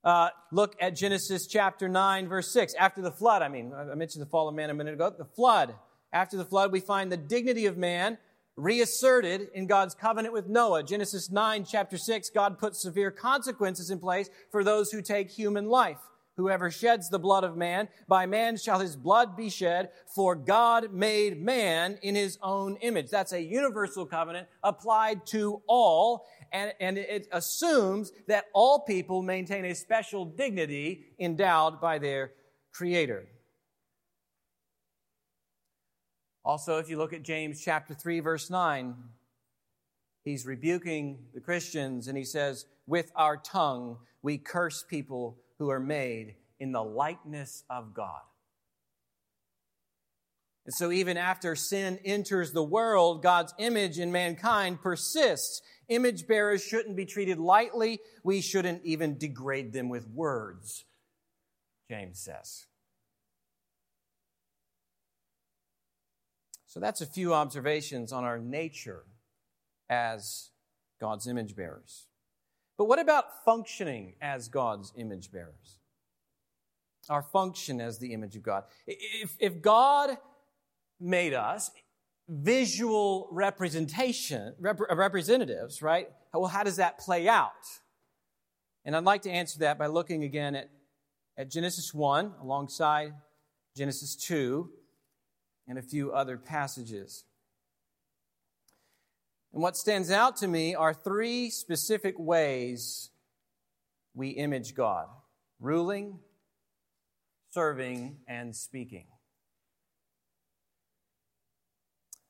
uh, 0.04 0.28
look 0.52 0.76
at 0.80 0.94
Genesis 0.94 1.46
chapter 1.46 1.88
9, 1.88 2.28
verse 2.28 2.52
6. 2.52 2.74
After 2.74 3.00
the 3.00 3.10
flood, 3.10 3.40
I 3.40 3.48
mean, 3.48 3.72
I 3.74 3.94
mentioned 3.94 4.20
the 4.20 4.30
fall 4.30 4.48
of 4.48 4.54
man 4.54 4.68
a 4.68 4.74
minute 4.74 4.94
ago. 4.94 5.10
The 5.16 5.24
flood. 5.24 5.74
After 6.12 6.36
the 6.36 6.44
flood, 6.44 6.72
we 6.72 6.80
find 6.80 7.10
the 7.10 7.16
dignity 7.16 7.64
of 7.64 7.78
man 7.78 8.18
reasserted 8.58 9.48
in 9.54 9.66
God's 9.66 9.94
covenant 9.94 10.34
with 10.34 10.48
Noah. 10.48 10.82
Genesis 10.82 11.30
9, 11.30 11.64
chapter 11.64 11.96
6, 11.96 12.30
God 12.30 12.58
puts 12.58 12.82
severe 12.82 13.10
consequences 13.10 13.90
in 13.90 13.98
place 13.98 14.28
for 14.50 14.64
those 14.64 14.90
who 14.90 15.00
take 15.00 15.30
human 15.30 15.68
life. 15.68 15.98
Whoever 16.36 16.70
sheds 16.70 17.08
the 17.08 17.18
blood 17.18 17.42
of 17.42 17.56
man, 17.56 17.88
by 18.06 18.26
man 18.26 18.56
shall 18.56 18.78
his 18.78 18.94
blood 18.94 19.36
be 19.36 19.50
shed, 19.50 19.90
for 20.14 20.36
God 20.36 20.92
made 20.92 21.40
man 21.40 21.98
in 22.02 22.14
his 22.14 22.38
own 22.42 22.76
image. 22.76 23.10
That's 23.10 23.32
a 23.32 23.42
universal 23.42 24.06
covenant 24.06 24.46
applied 24.62 25.26
to 25.26 25.62
all, 25.66 26.26
and, 26.52 26.72
and 26.78 26.96
it 26.96 27.26
assumes 27.32 28.12
that 28.28 28.44
all 28.54 28.80
people 28.80 29.22
maintain 29.22 29.64
a 29.64 29.74
special 29.74 30.24
dignity 30.24 31.06
endowed 31.18 31.80
by 31.80 31.98
their 31.98 32.32
Creator. 32.72 33.26
Also, 36.44 36.78
if 36.78 36.88
you 36.88 36.96
look 36.96 37.12
at 37.12 37.22
James 37.22 37.60
chapter 37.62 37.94
3, 37.94 38.20
verse 38.20 38.48
9, 38.50 38.94
he's 40.24 40.46
rebuking 40.46 41.18
the 41.34 41.40
Christians 41.40 42.08
and 42.08 42.16
he 42.16 42.24
says, 42.24 42.66
With 42.86 43.10
our 43.14 43.36
tongue 43.36 43.98
we 44.22 44.38
curse 44.38 44.84
people 44.88 45.38
who 45.58 45.70
are 45.70 45.80
made 45.80 46.36
in 46.58 46.72
the 46.72 46.82
likeness 46.82 47.64
of 47.68 47.94
God. 47.94 48.20
And 50.68 50.74
so, 50.74 50.92
even 50.92 51.16
after 51.16 51.56
sin 51.56 51.98
enters 52.04 52.52
the 52.52 52.62
world, 52.62 53.22
God's 53.22 53.54
image 53.58 53.98
in 53.98 54.12
mankind 54.12 54.82
persists. 54.82 55.62
Image 55.88 56.26
bearers 56.26 56.62
shouldn't 56.62 56.94
be 56.94 57.06
treated 57.06 57.38
lightly. 57.38 58.00
We 58.22 58.42
shouldn't 58.42 58.84
even 58.84 59.16
degrade 59.16 59.72
them 59.72 59.88
with 59.88 60.06
words, 60.08 60.84
James 61.90 62.20
says. 62.20 62.66
So 66.78 66.82
that's 66.82 67.00
a 67.00 67.06
few 67.06 67.34
observations 67.34 68.12
on 68.12 68.22
our 68.22 68.38
nature 68.38 69.02
as 69.90 70.50
God's 71.00 71.26
image 71.26 71.56
bearers. 71.56 72.06
But 72.76 72.84
what 72.84 73.00
about 73.00 73.44
functioning 73.44 74.14
as 74.22 74.46
God's 74.46 74.92
image 74.96 75.32
bearers? 75.32 75.80
Our 77.08 77.20
function 77.20 77.80
as 77.80 77.98
the 77.98 78.12
image 78.12 78.36
of 78.36 78.44
God. 78.44 78.62
If, 78.86 79.34
if 79.40 79.60
God 79.60 80.18
made 81.00 81.34
us 81.34 81.72
visual 82.28 83.28
representation, 83.32 84.54
rep- 84.60 84.78
representatives, 84.78 85.82
right? 85.82 86.08
Well, 86.32 86.46
how 86.46 86.62
does 86.62 86.76
that 86.76 87.00
play 87.00 87.26
out? 87.26 87.50
And 88.84 88.94
I'd 88.94 89.02
like 89.02 89.22
to 89.22 89.30
answer 89.32 89.58
that 89.58 89.78
by 89.78 89.88
looking 89.88 90.22
again 90.22 90.54
at, 90.54 90.70
at 91.36 91.50
Genesis 91.50 91.92
1 91.92 92.34
alongside 92.40 93.14
Genesis 93.76 94.14
2 94.14 94.70
and 95.68 95.78
a 95.78 95.82
few 95.82 96.10
other 96.12 96.38
passages. 96.38 97.24
And 99.52 99.62
what 99.62 99.76
stands 99.76 100.10
out 100.10 100.36
to 100.38 100.48
me 100.48 100.74
are 100.74 100.94
three 100.94 101.50
specific 101.50 102.18
ways 102.18 103.10
we 104.14 104.30
image 104.30 104.74
God 104.74 105.06
ruling, 105.60 106.18
serving, 107.50 108.18
and 108.26 108.54
speaking. 108.54 109.06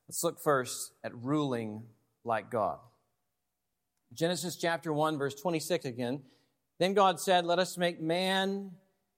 Let's 0.08 0.24
look 0.24 0.40
first 0.40 0.92
at 1.04 1.14
ruling 1.14 1.82
like 2.24 2.50
God. 2.50 2.78
Genesis 4.14 4.56
chapter 4.56 4.92
1, 4.92 5.18
verse 5.18 5.34
26 5.34 5.84
again. 5.84 6.22
Then 6.78 6.94
God 6.94 7.20
said, 7.20 7.44
Let 7.44 7.58
us 7.58 7.76
make 7.76 8.00
man 8.00 8.70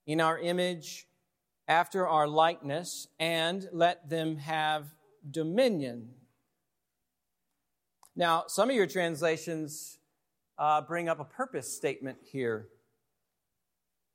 in 0.07 0.21
our 0.21 0.39
image 0.39 1.07
after 1.71 2.09
our 2.09 2.27
likeness, 2.27 3.07
and 3.21 3.69
let 3.73 4.11
them 4.11 4.37
have 4.39 4.93
dominion. 5.31 6.09
Now, 8.17 8.45
some 8.49 8.69
of 8.69 8.75
your 8.75 8.89
translations 8.89 9.97
uh, 10.59 10.81
bring 10.81 11.09
up 11.09 11.21
a 11.21 11.25
purpose 11.25 11.73
statement 11.73 12.19
here 12.25 12.67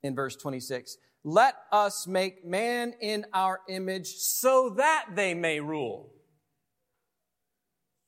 in 0.04 0.15
verse 0.15 0.36
26. 0.36 0.98
Let 1.24 1.56
us 1.72 2.06
make 2.06 2.46
man 2.46 2.94
in 3.00 3.26
our 3.34 3.62
image 3.70 4.10
so 4.15 4.72
that 4.72 5.06
they 5.15 5.34
may 5.34 5.62
rule. 5.62 6.12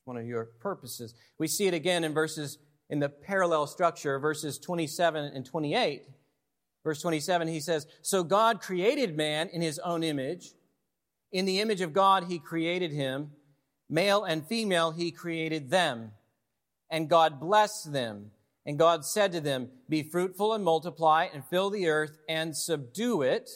One 0.04 0.18
of 0.18 0.26
your 0.26 0.44
purposes. 0.60 1.14
We 1.38 1.48
see 1.48 1.66
it 1.66 1.74
again 1.74 2.04
in 2.04 2.12
verses 2.12 2.58
in 2.90 3.00
the 3.00 3.08
parallel 3.08 3.66
structure, 3.66 4.18
verses 4.18 4.58
27 4.58 5.32
and 5.34 5.46
28. 5.46 6.02
Verse 6.88 7.02
27, 7.02 7.48
he 7.48 7.60
says, 7.60 7.86
So 8.00 8.24
God 8.24 8.62
created 8.62 9.14
man 9.14 9.50
in 9.50 9.60
his 9.60 9.78
own 9.80 10.02
image. 10.02 10.54
In 11.30 11.44
the 11.44 11.60
image 11.60 11.82
of 11.82 11.92
God, 11.92 12.24
he 12.24 12.38
created 12.38 12.92
him. 12.92 13.32
Male 13.90 14.24
and 14.24 14.46
female, 14.46 14.90
he 14.92 15.10
created 15.10 15.68
them. 15.68 16.12
And 16.88 17.10
God 17.10 17.40
blessed 17.40 17.92
them. 17.92 18.30
And 18.64 18.78
God 18.78 19.04
said 19.04 19.32
to 19.32 19.40
them, 19.42 19.68
Be 19.90 20.02
fruitful 20.02 20.54
and 20.54 20.64
multiply 20.64 21.28
and 21.30 21.44
fill 21.44 21.68
the 21.68 21.88
earth 21.88 22.16
and 22.26 22.56
subdue 22.56 23.20
it 23.20 23.50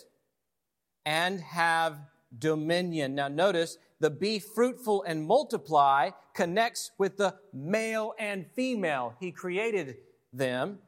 and 1.07 1.41
have 1.41 1.97
dominion. 2.39 3.15
Now 3.15 3.29
notice 3.29 3.79
the 3.99 4.11
be 4.11 4.41
fruitful 4.41 5.05
and 5.05 5.25
multiply 5.25 6.11
connects 6.35 6.91
with 6.99 7.17
the 7.17 7.37
male 7.55 8.13
and 8.19 8.45
female. 8.55 9.15
He 9.21 9.33
created 9.33 9.97
them. 10.35 10.81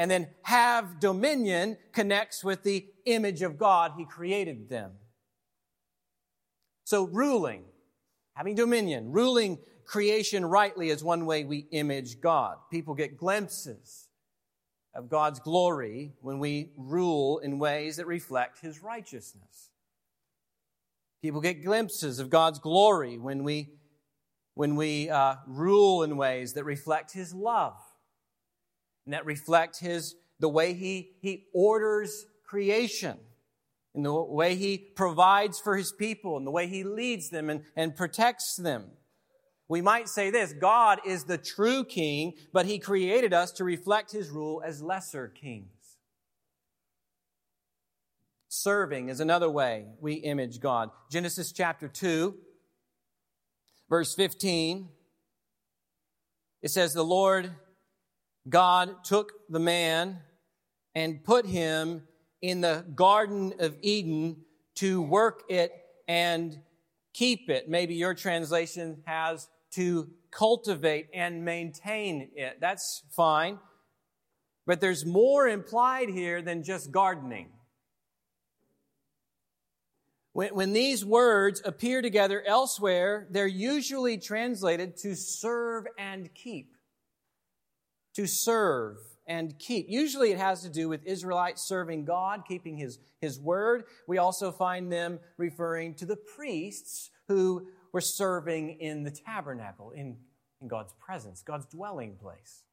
And 0.00 0.10
then 0.10 0.28
have 0.44 0.98
dominion 0.98 1.76
connects 1.92 2.42
with 2.42 2.62
the 2.62 2.86
image 3.04 3.42
of 3.42 3.58
God. 3.58 3.92
He 3.98 4.06
created 4.06 4.70
them. 4.70 4.92
So 6.84 7.04
ruling, 7.04 7.64
having 8.32 8.54
dominion, 8.54 9.12
ruling 9.12 9.58
creation 9.84 10.46
rightly 10.46 10.88
is 10.88 11.04
one 11.04 11.26
way 11.26 11.44
we 11.44 11.66
image 11.70 12.22
God. 12.22 12.56
People 12.70 12.94
get 12.94 13.18
glimpses 13.18 14.08
of 14.94 15.10
God's 15.10 15.38
glory 15.38 16.14
when 16.22 16.38
we 16.38 16.70
rule 16.78 17.36
in 17.40 17.58
ways 17.58 17.96
that 17.96 18.06
reflect 18.06 18.60
His 18.60 18.82
righteousness. 18.82 19.68
People 21.20 21.42
get 21.42 21.62
glimpses 21.62 22.20
of 22.20 22.30
God's 22.30 22.58
glory 22.58 23.18
when 23.18 23.44
we, 23.44 23.74
when 24.54 24.76
we 24.76 25.10
uh, 25.10 25.34
rule 25.46 26.02
in 26.02 26.16
ways 26.16 26.54
that 26.54 26.64
reflect 26.64 27.12
His 27.12 27.34
love 27.34 27.76
and 29.04 29.14
that 29.14 29.26
reflect 29.26 29.78
his 29.78 30.14
the 30.40 30.48
way 30.48 30.72
he, 30.72 31.12
he 31.20 31.46
orders 31.52 32.26
creation 32.44 33.18
and 33.94 34.04
the 34.04 34.12
way 34.12 34.56
he 34.56 34.78
provides 34.78 35.60
for 35.60 35.76
his 35.76 35.92
people 35.92 36.36
and 36.36 36.46
the 36.46 36.50
way 36.50 36.66
he 36.66 36.82
leads 36.82 37.30
them 37.30 37.50
and, 37.50 37.62
and 37.76 37.94
protects 37.94 38.56
them. 38.56 38.86
We 39.68 39.82
might 39.82 40.08
say 40.08 40.30
this 40.30 40.52
God 40.52 41.00
is 41.06 41.24
the 41.24 41.38
true 41.38 41.84
king, 41.84 42.34
but 42.52 42.66
he 42.66 42.78
created 42.78 43.32
us 43.32 43.52
to 43.52 43.64
reflect 43.64 44.10
his 44.10 44.28
rule 44.28 44.62
as 44.64 44.82
lesser 44.82 45.28
kings. 45.28 45.68
Serving 48.48 49.10
is 49.10 49.20
another 49.20 49.48
way 49.48 49.86
we 50.00 50.14
image 50.14 50.58
God. 50.60 50.90
Genesis 51.08 51.52
chapter 51.52 51.86
2, 51.86 52.34
verse 53.88 54.12
15, 54.14 54.88
it 56.62 56.70
says, 56.70 56.92
The 56.92 57.04
Lord 57.04 57.52
God 58.50 59.04
took 59.04 59.32
the 59.48 59.60
man 59.60 60.18
and 60.94 61.22
put 61.22 61.46
him 61.46 62.02
in 62.42 62.60
the 62.60 62.84
Garden 62.94 63.54
of 63.60 63.76
Eden 63.80 64.38
to 64.76 65.00
work 65.00 65.44
it 65.48 65.72
and 66.08 66.58
keep 67.12 67.48
it. 67.48 67.68
Maybe 67.68 67.94
your 67.94 68.14
translation 68.14 69.02
has 69.06 69.48
to 69.72 70.10
cultivate 70.30 71.08
and 71.14 71.44
maintain 71.44 72.30
it. 72.34 72.58
That's 72.60 73.04
fine. 73.10 73.58
But 74.66 74.80
there's 74.80 75.06
more 75.06 75.48
implied 75.48 76.08
here 76.08 76.42
than 76.42 76.64
just 76.64 76.90
gardening. 76.90 77.50
When, 80.32 80.54
when, 80.54 80.72
these 80.72 81.04
words 81.04 81.60
appear 81.64 82.02
together 82.02 82.42
elsewhere, 82.46 83.26
they're 83.30 83.48
usually 83.48 84.16
translated 84.16 84.96
to 84.98 85.16
serve 85.16 85.86
and 85.98 86.32
keep 86.34 86.72
to 88.20 88.26
serve 88.26 88.98
and 89.26 89.58
keep. 89.58 89.86
Usually 89.88 90.30
it 90.30 90.38
has 90.38 90.62
to 90.62 90.68
do 90.68 90.90
with 90.90 91.02
Israelites 91.06 91.62
serving 91.62 92.04
God, 92.04 92.42
keeping 92.46 92.76
his, 92.76 92.98
his 93.18 93.40
word. 93.40 93.84
We 94.06 94.18
also 94.18 94.52
find 94.52 94.92
them 94.92 95.20
referring 95.38 95.94
to 95.94 96.06
the 96.06 96.16
priests 96.16 97.10
who 97.28 97.68
were 97.92 98.02
serving 98.02 98.78
in 98.80 99.04
the 99.04 99.10
tabernacle, 99.10 99.92
in, 99.92 100.18
in 100.60 100.68
God's 100.68 100.92
presence, 100.98 101.42
God's 101.42 101.64
dwelling 101.66 102.16
place. 102.20 102.64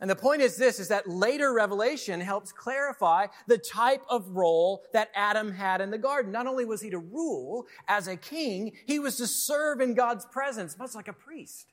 And 0.00 0.08
the 0.08 0.16
point 0.16 0.40
is 0.40 0.56
this, 0.56 0.78
is 0.78 0.88
that 0.88 1.08
later 1.08 1.52
revelation 1.52 2.20
helps 2.20 2.52
clarify 2.52 3.26
the 3.48 3.58
type 3.58 4.02
of 4.08 4.28
role 4.30 4.84
that 4.92 5.10
Adam 5.16 5.50
had 5.52 5.80
in 5.80 5.90
the 5.90 5.98
garden. 5.98 6.30
Not 6.30 6.46
only 6.46 6.64
was 6.64 6.80
he 6.80 6.90
to 6.90 6.98
rule 6.98 7.66
as 7.88 8.06
a 8.06 8.16
king, 8.16 8.72
he 8.86 9.00
was 9.00 9.16
to 9.16 9.26
serve 9.26 9.80
in 9.80 9.94
God's 9.94 10.24
presence, 10.26 10.78
much 10.78 10.94
like 10.94 11.08
a 11.08 11.12
priest, 11.12 11.72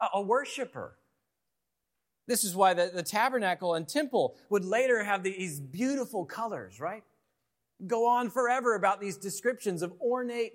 a, 0.00 0.06
a 0.14 0.22
worshiper. 0.22 0.96
This 2.26 2.44
is 2.44 2.56
why 2.56 2.74
the, 2.74 2.90
the 2.92 3.02
tabernacle 3.02 3.74
and 3.74 3.88
temple 3.88 4.36
would 4.50 4.64
later 4.64 5.04
have 5.04 5.22
these 5.22 5.60
beautiful 5.60 6.24
colors, 6.24 6.80
right? 6.80 7.04
Go 7.86 8.06
on 8.06 8.30
forever 8.30 8.74
about 8.74 9.00
these 9.00 9.16
descriptions 9.16 9.82
of 9.82 9.92
ornate 10.00 10.54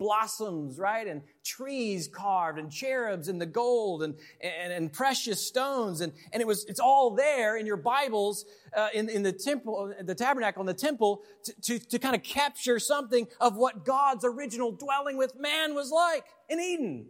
blossoms, 0.00 0.78
right? 0.78 1.06
And 1.06 1.20
trees 1.44 2.08
carved 2.08 2.58
and 2.58 2.72
cherubs 2.72 3.28
and 3.28 3.40
the 3.40 3.46
gold 3.46 4.02
and, 4.02 4.14
and, 4.40 4.72
and 4.72 4.92
precious 4.92 5.46
stones. 5.46 6.00
And, 6.00 6.12
and 6.32 6.40
it 6.40 6.46
was, 6.46 6.64
it's 6.64 6.80
all 6.80 7.10
there 7.10 7.58
in 7.58 7.66
your 7.66 7.76
Bibles, 7.76 8.46
uh, 8.74 8.88
in, 8.94 9.10
in 9.10 9.22
the 9.22 9.32
temple, 9.32 9.92
the 10.02 10.14
tabernacle 10.14 10.60
and 10.60 10.68
the 10.68 10.74
temple 10.74 11.22
to, 11.44 11.60
to, 11.60 11.78
to 11.78 11.98
kind 11.98 12.16
of 12.16 12.22
capture 12.22 12.78
something 12.78 13.28
of 13.40 13.56
what 13.56 13.84
God's 13.84 14.24
original 14.24 14.72
dwelling 14.72 15.18
with 15.18 15.38
man 15.38 15.74
was 15.74 15.90
like 15.90 16.24
in 16.48 16.58
Eden. 16.58 17.06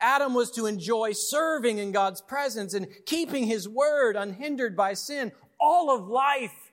Adam 0.00 0.34
was 0.34 0.50
to 0.52 0.66
enjoy 0.66 1.12
serving 1.12 1.78
in 1.78 1.92
God's 1.92 2.20
presence 2.20 2.74
and 2.74 2.86
keeping 3.06 3.44
his 3.44 3.68
word 3.68 4.16
unhindered 4.16 4.76
by 4.76 4.94
sin. 4.94 5.32
All 5.60 5.94
of 5.94 6.08
life 6.08 6.72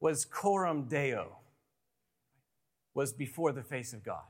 was 0.00 0.24
coram 0.24 0.84
deo 0.88 1.38
was 2.94 3.12
before 3.12 3.52
the 3.52 3.62
face 3.62 3.92
of 3.92 4.02
God. 4.04 4.24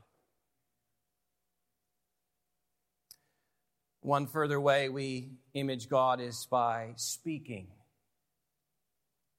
One 4.01 4.25
further 4.25 4.59
way 4.59 4.89
we 4.89 5.29
image 5.53 5.87
God 5.87 6.19
is 6.19 6.47
by 6.49 6.93
speaking. 6.95 7.67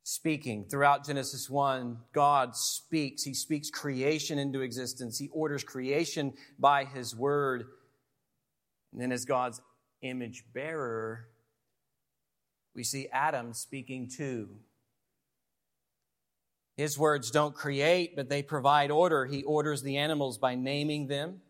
Speaking. 0.05 0.67
Throughout 0.69 1.05
Genesis 1.05 1.49
1, 1.49 1.97
God 2.13 2.57
speaks. 2.57 3.23
He 3.23 3.35
speaks 3.35 3.71
creation 3.71 4.39
into 4.39 4.61
existence. 4.61 5.19
He 5.19 5.29
orders 5.33 5.65
creation 5.65 6.35
by 6.59 6.85
His 6.85 7.15
word. 7.15 7.65
And 8.93 9.01
then, 9.01 9.13
as 9.13 9.25
God's 9.25 9.61
image 10.03 10.45
bearer, 10.53 11.29
we 12.75 12.85
see 12.85 13.09
Adam 13.13 13.55
speaking 13.55 14.09
too. 14.09 14.49
His 16.77 16.99
words 16.99 17.31
don't 17.31 17.55
create, 17.55 18.17
but 18.17 18.29
they 18.29 18.43
provide 18.43 18.91
order. 18.91 19.27
He 19.27 19.43
orders 19.43 19.83
the 19.83 19.99
animals 19.99 20.39
by 20.39 20.55
naming 20.55 21.07
them. 21.07 21.41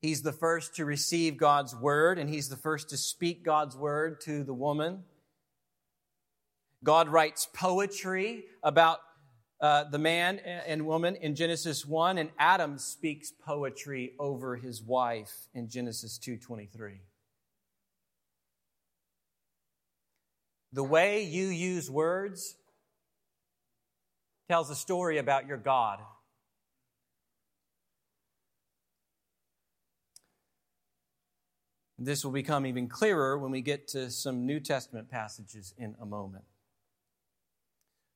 He's 0.00 0.22
the 0.22 0.32
first 0.32 0.76
to 0.76 0.84
receive 0.84 1.36
God's 1.36 1.74
word, 1.74 2.18
and 2.18 2.28
he's 2.28 2.48
the 2.48 2.56
first 2.56 2.90
to 2.90 2.96
speak 2.96 3.44
God's 3.44 3.76
word 3.76 4.20
to 4.22 4.44
the 4.44 4.54
woman. 4.54 5.04
God 6.82 7.08
writes 7.08 7.48
poetry 7.52 8.44
about 8.62 9.00
uh, 9.60 9.84
the 9.84 9.98
man 9.98 10.38
and 10.38 10.86
woman 10.86 11.16
in 11.16 11.34
Genesis 11.34 11.84
1, 11.84 12.16
and 12.16 12.30
Adam 12.38 12.78
speaks 12.78 13.30
poetry 13.30 14.14
over 14.18 14.56
his 14.56 14.82
wife 14.82 15.48
in 15.52 15.68
Genesis 15.68 16.18
2.23. 16.18 17.00
The 20.72 20.84
way 20.84 21.24
you 21.24 21.48
use 21.48 21.90
words 21.90 22.56
tells 24.48 24.70
a 24.70 24.74
story 24.74 25.18
about 25.18 25.46
your 25.46 25.58
God. 25.58 25.98
This 31.98 32.24
will 32.24 32.32
become 32.32 32.64
even 32.64 32.88
clearer 32.88 33.36
when 33.36 33.50
we 33.50 33.60
get 33.60 33.88
to 33.88 34.10
some 34.10 34.46
New 34.46 34.58
Testament 34.58 35.10
passages 35.10 35.74
in 35.76 35.94
a 36.00 36.06
moment. 36.06 36.44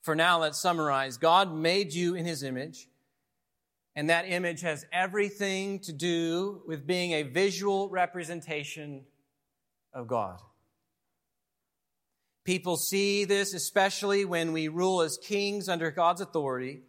For 0.04 0.14
now, 0.14 0.38
let's 0.38 0.60
summarize. 0.60 1.16
God 1.16 1.54
made 1.54 1.94
you 1.94 2.14
in 2.14 2.26
his 2.26 2.42
image, 2.42 2.88
and 3.96 4.10
that 4.10 4.28
image 4.28 4.60
has 4.60 4.84
everything 4.92 5.78
to 5.80 5.94
do 5.94 6.60
with 6.66 6.86
being 6.86 7.12
a 7.12 7.22
visual 7.22 7.88
representation 7.88 9.06
of 9.94 10.06
God. 10.06 10.40
People 12.44 12.76
see 12.76 13.24
this 13.24 13.54
especially 13.54 14.26
when 14.26 14.52
we 14.52 14.68
rule 14.68 15.00
as 15.00 15.16
kings 15.16 15.70
under 15.70 15.90
God's 15.90 16.20
authority, 16.20 16.82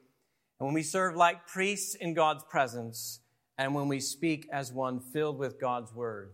and 0.60 0.68
when 0.68 0.74
we 0.74 0.84
serve 0.84 1.16
like 1.16 1.48
priests 1.48 1.96
in 1.96 2.16
God's 2.16 2.44
presence, 2.44 3.22
and 3.58 3.74
when 3.74 3.88
we 3.88 4.02
speak 4.02 4.46
as 4.52 4.74
one 4.74 5.00
filled 5.00 5.38
with 5.38 5.58
God's 5.58 5.94
word. 5.94 6.34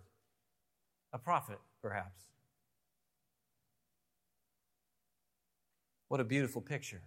A 1.13 1.19
prophet, 1.19 1.59
perhaps. 1.79 2.30
What 6.11 6.19
a 6.19 6.25
beautiful 6.25 6.61
picture. 6.61 7.03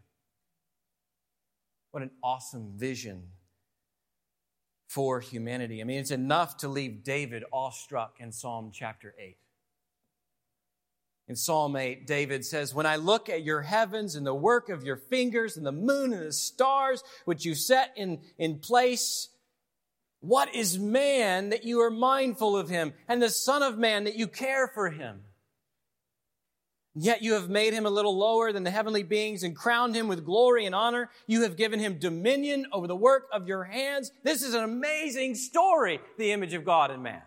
What 1.90 2.02
an 2.02 2.10
awesome 2.22 2.72
vision 2.74 3.24
for 4.88 5.20
humanity. 5.20 5.82
I 5.82 5.84
mean, 5.84 6.00
it's 6.00 6.10
enough 6.10 6.56
to 6.58 6.68
leave 6.68 7.04
David 7.04 7.44
awestruck 7.52 8.16
in 8.18 8.32
Psalm 8.32 8.70
chapter 8.72 9.14
8. 9.18 9.36
In 11.28 11.36
Psalm 11.36 11.76
8, 11.76 12.06
David 12.06 12.46
says, 12.46 12.72
When 12.72 12.86
I 12.86 12.96
look 12.96 13.28
at 13.28 13.42
your 13.42 13.60
heavens 13.60 14.14
and 14.14 14.26
the 14.26 14.34
work 14.34 14.70
of 14.70 14.84
your 14.84 14.96
fingers 14.96 15.58
and 15.58 15.66
the 15.66 15.70
moon 15.70 16.14
and 16.14 16.22
the 16.22 16.32
stars, 16.32 17.04
which 17.26 17.44
you 17.44 17.54
set 17.54 17.92
in, 17.96 18.22
in 18.38 18.58
place, 18.58 19.28
what 20.20 20.54
is 20.54 20.78
man 20.78 21.50
that 21.50 21.62
you 21.64 21.78
are 21.82 21.90
mindful 21.90 22.56
of 22.56 22.70
him, 22.70 22.94
and 23.06 23.20
the 23.20 23.28
Son 23.28 23.62
of 23.62 23.76
Man 23.76 24.04
that 24.04 24.16
you 24.16 24.28
care 24.28 24.66
for 24.66 24.88
him? 24.88 25.24
Yet 26.96 27.22
you 27.22 27.32
have 27.32 27.48
made 27.48 27.72
him 27.72 27.86
a 27.86 27.90
little 27.90 28.16
lower 28.16 28.52
than 28.52 28.62
the 28.62 28.70
heavenly 28.70 29.02
beings 29.02 29.42
and 29.42 29.56
crowned 29.56 29.96
him 29.96 30.06
with 30.06 30.24
glory 30.24 30.64
and 30.64 30.74
honor. 30.74 31.10
You 31.26 31.42
have 31.42 31.56
given 31.56 31.80
him 31.80 31.98
dominion 31.98 32.66
over 32.72 32.86
the 32.86 32.94
work 32.94 33.28
of 33.32 33.48
your 33.48 33.64
hands. 33.64 34.12
This 34.22 34.42
is 34.42 34.54
an 34.54 34.62
amazing 34.62 35.34
story, 35.34 36.00
the 36.18 36.30
image 36.30 36.54
of 36.54 36.64
God 36.64 36.92
in 36.92 37.02
man. 37.02 37.22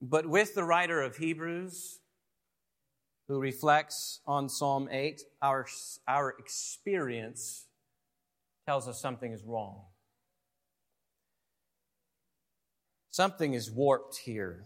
But 0.00 0.26
with 0.26 0.54
the 0.54 0.64
writer 0.64 1.02
of 1.02 1.16
Hebrews, 1.16 1.98
who 3.28 3.38
reflects 3.38 4.20
on 4.26 4.48
Psalm 4.48 4.88
8, 4.90 5.20
our, 5.42 5.66
our 6.08 6.34
experience 6.38 7.66
tells 8.66 8.88
us 8.88 8.98
something 8.98 9.30
is 9.30 9.44
wrong. 9.44 9.82
Something 13.10 13.54
is 13.54 13.70
warped 13.70 14.16
here. 14.18 14.64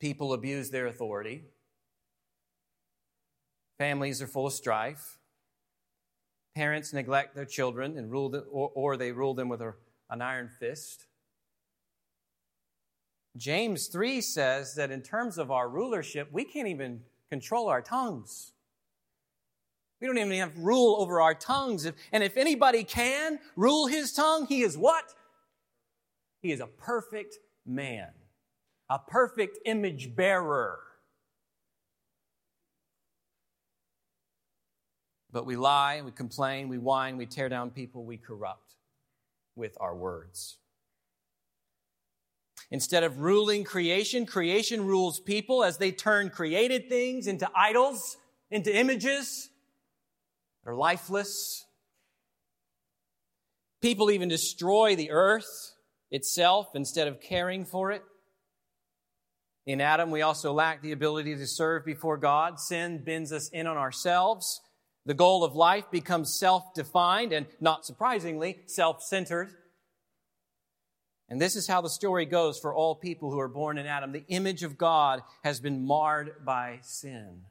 People 0.00 0.32
abuse 0.32 0.70
their 0.70 0.86
authority. 0.86 1.44
Families 3.78 4.20
are 4.20 4.26
full 4.26 4.46
of 4.46 4.52
strife. 4.52 5.18
Parents 6.54 6.92
neglect 6.92 7.34
their 7.34 7.44
children 7.44 7.96
and 7.96 8.10
rule 8.10 8.28
them, 8.28 8.44
or, 8.50 8.70
or 8.74 8.96
they 8.96 9.12
rule 9.12 9.34
them 9.34 9.48
with 9.48 9.62
a, 9.62 9.74
an 10.10 10.20
iron 10.20 10.50
fist. 10.60 11.06
James 13.36 13.86
3 13.86 14.20
says 14.20 14.74
that 14.74 14.90
in 14.90 15.00
terms 15.00 15.38
of 15.38 15.50
our 15.50 15.68
rulership, 15.68 16.28
we 16.32 16.44
can't 16.44 16.68
even 16.68 17.00
control 17.30 17.68
our 17.68 17.80
tongues. 17.80 18.52
We 20.00 20.06
don't 20.08 20.18
even 20.18 20.32
have 20.32 20.58
rule 20.58 20.96
over 21.00 21.20
our 21.20 21.34
tongues. 21.34 21.90
And 22.10 22.22
if 22.22 22.36
anybody 22.36 22.82
can 22.84 23.38
rule 23.56 23.86
his 23.86 24.12
tongue, 24.12 24.46
he 24.46 24.62
is 24.62 24.76
what? 24.76 25.14
He 26.42 26.50
is 26.50 26.60
a 26.60 26.66
perfect 26.66 27.38
man, 27.64 28.08
a 28.90 28.98
perfect 28.98 29.60
image 29.64 30.14
bearer. 30.14 30.80
But 35.30 35.46
we 35.46 35.56
lie, 35.56 36.02
we 36.02 36.10
complain, 36.10 36.68
we 36.68 36.78
whine, 36.78 37.16
we 37.16 37.26
tear 37.26 37.48
down 37.48 37.70
people, 37.70 38.04
we 38.04 38.18
corrupt 38.18 38.74
with 39.54 39.76
our 39.80 39.94
words. 39.94 40.58
Instead 42.70 43.04
of 43.04 43.20
ruling 43.20 43.64
creation, 43.64 44.26
creation 44.26 44.84
rules 44.84 45.20
people 45.20 45.62
as 45.62 45.78
they 45.78 45.92
turn 45.92 46.28
created 46.28 46.88
things 46.88 47.26
into 47.26 47.48
idols, 47.54 48.16
into 48.50 48.74
images. 48.74 49.48
that 50.64 50.70
are 50.70 50.74
lifeless. 50.74 51.66
People 53.80 54.10
even 54.10 54.28
destroy 54.28 54.96
the 54.96 55.10
earth 55.10 55.72
itself 56.12 56.68
instead 56.74 57.08
of 57.08 57.20
caring 57.20 57.64
for 57.64 57.90
it. 57.90 58.02
In 59.66 59.80
Adam, 59.80 60.10
we 60.10 60.22
also 60.22 60.52
lack 60.52 60.82
the 60.82 60.92
ability 60.92 61.36
to 61.36 61.46
serve 61.46 61.84
before 61.84 62.16
God. 62.16 62.60
Sin 62.60 63.02
bends 63.02 63.32
us 63.32 63.48
in 63.48 63.66
on 63.66 63.76
ourselves. 63.76 64.60
The 65.06 65.14
goal 65.14 65.42
of 65.42 65.54
life 65.54 65.90
becomes 65.90 66.38
self 66.38 66.74
defined 66.74 67.32
and, 67.32 67.46
not 67.60 67.84
surprisingly, 67.84 68.60
self 68.66 69.02
centered. 69.02 69.50
And 71.28 71.40
this 71.40 71.56
is 71.56 71.66
how 71.66 71.80
the 71.80 71.88
story 71.88 72.26
goes 72.26 72.58
for 72.58 72.74
all 72.74 72.94
people 72.94 73.30
who 73.30 73.40
are 73.40 73.48
born 73.48 73.78
in 73.78 73.86
Adam. 73.86 74.12
The 74.12 74.26
image 74.28 74.62
of 74.64 74.76
God 74.76 75.22
has 75.44 75.60
been 75.60 75.86
marred 75.86 76.44
by 76.44 76.80
sin. 76.82 77.42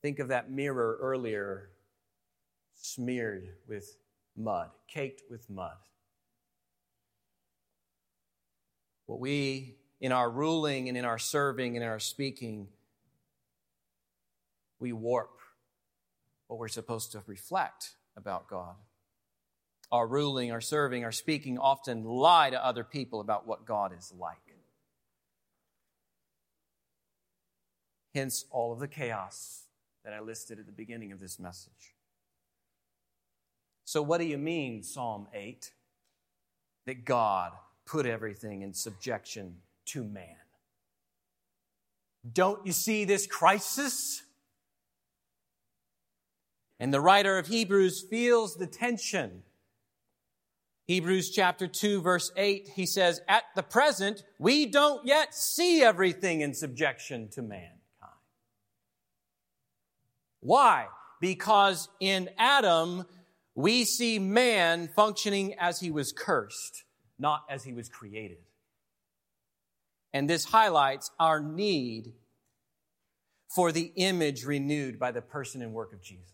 Think 0.00 0.18
of 0.18 0.28
that 0.28 0.50
mirror 0.50 0.96
earlier 1.00 1.70
smeared 2.84 3.48
with 3.66 3.96
mud, 4.36 4.68
caked 4.88 5.22
with 5.30 5.48
mud. 5.48 5.76
What 9.06 9.20
we, 9.20 9.76
in 10.00 10.12
our 10.12 10.30
ruling 10.30 10.88
and 10.88 10.98
in 10.98 11.06
our 11.06 11.18
serving 11.18 11.76
and 11.76 11.82
in 11.82 11.88
our 11.90 11.98
speaking, 11.98 12.68
we 14.78 14.92
warp 14.92 15.40
what 16.46 16.58
we're 16.58 16.68
supposed 16.68 17.12
to 17.12 17.22
reflect 17.26 17.92
about 18.16 18.48
God. 18.48 18.74
Our 19.90 20.06
ruling, 20.06 20.52
our 20.52 20.60
serving, 20.60 21.04
our 21.04 21.12
speaking 21.12 21.58
often 21.58 22.04
lie 22.04 22.50
to 22.50 22.62
other 22.62 22.84
people 22.84 23.20
about 23.20 23.46
what 23.46 23.64
God 23.64 23.92
is 23.96 24.12
like. 24.18 24.36
Hence, 28.14 28.44
all 28.50 28.72
of 28.72 28.78
the 28.78 28.88
chaos 28.88 29.64
that 30.04 30.12
I 30.12 30.20
listed 30.20 30.58
at 30.58 30.66
the 30.66 30.72
beginning 30.72 31.12
of 31.12 31.18
this 31.18 31.40
message. 31.40 31.93
So, 33.84 34.02
what 34.02 34.18
do 34.18 34.24
you 34.24 34.38
mean, 34.38 34.82
Psalm 34.82 35.28
8? 35.32 35.72
That 36.86 37.04
God 37.04 37.52
put 37.86 38.06
everything 38.06 38.62
in 38.62 38.72
subjection 38.72 39.56
to 39.86 40.04
man. 40.04 40.36
Don't 42.32 42.66
you 42.66 42.72
see 42.72 43.04
this 43.04 43.26
crisis? 43.26 44.22
And 46.80 46.92
the 46.92 47.00
writer 47.00 47.38
of 47.38 47.46
Hebrews 47.46 48.04
feels 48.08 48.56
the 48.56 48.66
tension. 48.66 49.42
Hebrews 50.86 51.30
chapter 51.30 51.66
2, 51.66 52.02
verse 52.02 52.30
8, 52.36 52.70
he 52.74 52.84
says, 52.84 53.22
At 53.28 53.44
the 53.54 53.62
present, 53.62 54.22
we 54.38 54.66
don't 54.66 55.06
yet 55.06 55.34
see 55.34 55.82
everything 55.82 56.42
in 56.42 56.52
subjection 56.52 57.28
to 57.30 57.42
mankind. 57.42 57.78
Why? 60.40 60.88
Because 61.20 61.88
in 62.00 62.28
Adam, 62.36 63.06
we 63.54 63.84
see 63.84 64.18
man 64.18 64.88
functioning 64.88 65.54
as 65.58 65.80
he 65.80 65.90
was 65.90 66.12
cursed, 66.12 66.84
not 67.18 67.44
as 67.48 67.64
he 67.64 67.72
was 67.72 67.88
created. 67.88 68.38
And 70.12 70.28
this 70.28 70.44
highlights 70.44 71.10
our 71.18 71.40
need 71.40 72.12
for 73.54 73.70
the 73.70 73.92
image 73.96 74.44
renewed 74.44 74.98
by 74.98 75.12
the 75.12 75.22
person 75.22 75.62
and 75.62 75.72
work 75.72 75.92
of 75.92 76.02
Jesus. 76.02 76.32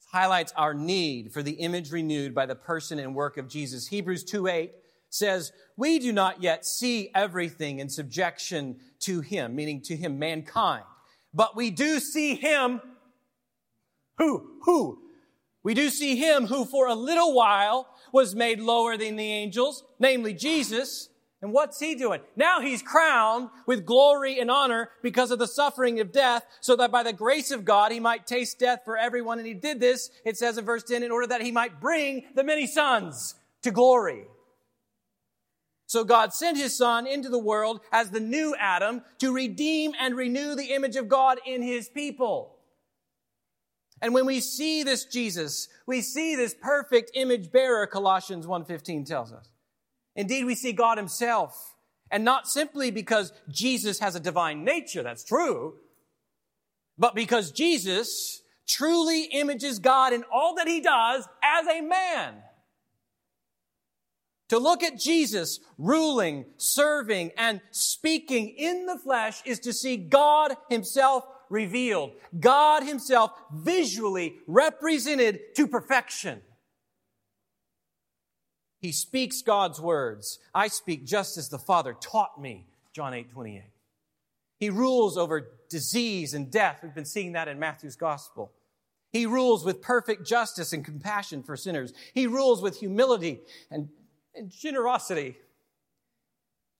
It 0.00 0.16
highlights 0.16 0.52
our 0.56 0.72
need 0.72 1.32
for 1.32 1.42
the 1.42 1.52
image 1.52 1.92
renewed 1.92 2.34
by 2.34 2.46
the 2.46 2.54
person 2.54 2.98
and 2.98 3.14
work 3.14 3.36
of 3.36 3.48
Jesus. 3.48 3.88
Hebrews 3.88 4.24
2 4.24 4.46
8 4.46 4.72
says, 5.10 5.52
We 5.76 5.98
do 5.98 6.12
not 6.12 6.42
yet 6.42 6.64
see 6.64 7.10
everything 7.14 7.80
in 7.80 7.90
subjection 7.90 8.76
to 9.00 9.20
him, 9.20 9.54
meaning 9.54 9.82
to 9.82 9.96
him, 9.96 10.18
mankind, 10.18 10.84
but 11.34 11.54
we 11.54 11.70
do 11.70 12.00
see 12.00 12.34
him. 12.34 12.80
Who? 14.18 14.58
Who? 14.64 15.09
We 15.62 15.74
do 15.74 15.90
see 15.90 16.16
him 16.16 16.46
who 16.46 16.64
for 16.64 16.86
a 16.86 16.94
little 16.94 17.34
while 17.34 17.88
was 18.12 18.34
made 18.34 18.60
lower 18.60 18.96
than 18.96 19.16
the 19.16 19.30
angels, 19.32 19.84
namely 19.98 20.32
Jesus. 20.32 21.08
And 21.42 21.52
what's 21.52 21.80
he 21.80 21.94
doing? 21.94 22.20
Now 22.36 22.60
he's 22.60 22.82
crowned 22.82 23.48
with 23.66 23.86
glory 23.86 24.40
and 24.40 24.50
honor 24.50 24.90
because 25.02 25.30
of 25.30 25.38
the 25.38 25.46
suffering 25.46 26.00
of 26.00 26.12
death, 26.12 26.44
so 26.60 26.76
that 26.76 26.90
by 26.90 27.02
the 27.02 27.12
grace 27.12 27.50
of 27.50 27.64
God 27.64 27.92
he 27.92 28.00
might 28.00 28.26
taste 28.26 28.58
death 28.58 28.80
for 28.84 28.96
everyone. 28.96 29.38
And 29.38 29.46
he 29.46 29.54
did 29.54 29.80
this, 29.80 30.10
it 30.24 30.36
says 30.36 30.58
in 30.58 30.64
verse 30.64 30.82
10, 30.82 31.02
in 31.02 31.10
order 31.10 31.26
that 31.28 31.42
he 31.42 31.52
might 31.52 31.80
bring 31.80 32.24
the 32.34 32.44
many 32.44 32.66
sons 32.66 33.34
to 33.62 33.70
glory. 33.70 34.26
So 35.86 36.04
God 36.04 36.32
sent 36.32 36.56
his 36.56 36.76
son 36.76 37.06
into 37.06 37.28
the 37.28 37.38
world 37.38 37.80
as 37.90 38.10
the 38.10 38.20
new 38.20 38.54
Adam 38.58 39.02
to 39.18 39.34
redeem 39.34 39.92
and 39.98 40.16
renew 40.16 40.54
the 40.54 40.72
image 40.72 40.96
of 40.96 41.08
God 41.08 41.40
in 41.44 41.62
his 41.62 41.88
people. 41.88 42.59
And 44.02 44.14
when 44.14 44.26
we 44.26 44.40
see 44.40 44.82
this 44.82 45.04
Jesus, 45.04 45.68
we 45.86 46.00
see 46.00 46.34
this 46.34 46.54
perfect 46.54 47.10
image 47.14 47.52
bearer, 47.52 47.86
Colossians 47.86 48.46
1.15 48.46 49.06
tells 49.06 49.32
us. 49.32 49.50
Indeed, 50.16 50.44
we 50.44 50.54
see 50.54 50.72
God 50.72 50.98
himself. 50.98 51.74
And 52.10 52.24
not 52.24 52.48
simply 52.48 52.90
because 52.90 53.32
Jesus 53.48 54.00
has 54.00 54.16
a 54.16 54.20
divine 54.20 54.64
nature, 54.64 55.02
that's 55.02 55.22
true, 55.22 55.74
but 56.98 57.14
because 57.14 57.52
Jesus 57.52 58.42
truly 58.66 59.24
images 59.24 59.78
God 59.78 60.12
in 60.12 60.24
all 60.32 60.54
that 60.56 60.66
he 60.66 60.80
does 60.80 61.28
as 61.42 61.66
a 61.66 61.80
man. 61.80 62.34
To 64.48 64.58
look 64.58 64.82
at 64.82 64.98
Jesus 64.98 65.60
ruling, 65.78 66.44
serving, 66.56 67.30
and 67.38 67.60
speaking 67.70 68.48
in 68.48 68.86
the 68.86 68.98
flesh 68.98 69.42
is 69.44 69.60
to 69.60 69.72
see 69.72 69.96
God 69.96 70.56
himself 70.68 71.24
revealed. 71.50 72.12
God 72.38 72.82
himself 72.84 73.32
visually 73.52 74.36
represented 74.46 75.40
to 75.56 75.66
perfection. 75.66 76.40
He 78.80 78.92
speaks 78.92 79.42
God's 79.42 79.78
words. 79.78 80.38
I 80.54 80.68
speak 80.68 81.04
just 81.04 81.36
as 81.36 81.50
the 81.50 81.58
Father 81.58 81.94
taught 82.00 82.40
me. 82.40 82.66
John 82.94 83.12
8, 83.12 83.30
28. 83.30 83.62
He 84.58 84.70
rules 84.70 85.18
over 85.18 85.48
disease 85.68 86.34
and 86.34 86.50
death. 86.50 86.80
We've 86.82 86.94
been 86.94 87.04
seeing 87.04 87.32
that 87.32 87.48
in 87.48 87.58
Matthew's 87.58 87.96
gospel. 87.96 88.52
He 89.10 89.26
rules 89.26 89.64
with 89.64 89.82
perfect 89.82 90.26
justice 90.26 90.72
and 90.72 90.84
compassion 90.84 91.42
for 91.42 91.56
sinners. 91.56 91.92
He 92.14 92.26
rules 92.26 92.62
with 92.62 92.78
humility 92.78 93.40
and, 93.70 93.88
and 94.34 94.50
generosity. 94.50 95.36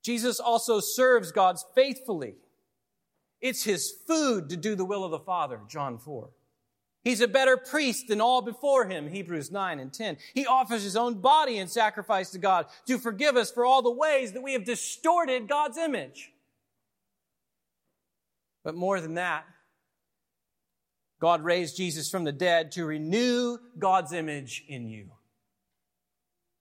Jesus 0.02 0.40
also 0.40 0.80
serves 0.80 1.33
God 1.33 1.59
faithfully. 1.74 2.35
It's 3.40 3.64
his 3.64 3.90
food 4.07 4.48
to 4.50 4.57
do 4.57 4.74
the 4.74 4.85
will 4.85 5.05
of 5.05 5.11
the 5.11 5.18
Father, 5.18 5.61
John 5.68 5.98
4. 5.98 6.31
He's 7.03 7.22
a 7.22 7.29
better 7.29 7.57
priest 7.57 8.09
than 8.09 8.20
all 8.20 8.42
before 8.42 8.87
him, 8.87 9.09
Hebrews 9.09 9.50
9 9.50 9.79
and 9.79 9.92
10. 9.92 10.18
He 10.35 10.46
offers 10.46 10.83
his 10.83 10.96
own 10.96 11.20
body 11.20 11.57
in 11.57 11.66
sacrifice 11.66 12.31
to 12.31 12.38
God 12.38 12.66
to 12.87 12.98
forgive 12.98 13.37
us 13.37 13.50
for 13.50 13.64
all 13.64 13.81
the 13.81 13.90
ways 13.90 14.33
that 14.33 14.42
we 14.42 14.53
have 14.53 14.64
distorted 14.64 15.48
God's 15.48 15.79
image. 15.79 16.33
But 18.62 18.74
more 18.74 19.00
than 19.00 19.14
that, 19.14 19.46
God 21.20 21.42
raised 21.42 21.76
Jesus 21.76 22.11
from 22.11 22.24
the 22.24 22.33
dead 22.33 22.72
to 22.72 22.85
renew 22.85 23.57
God's 23.79 24.12
image 24.12 24.64
in 24.68 24.88
you. 24.88 25.11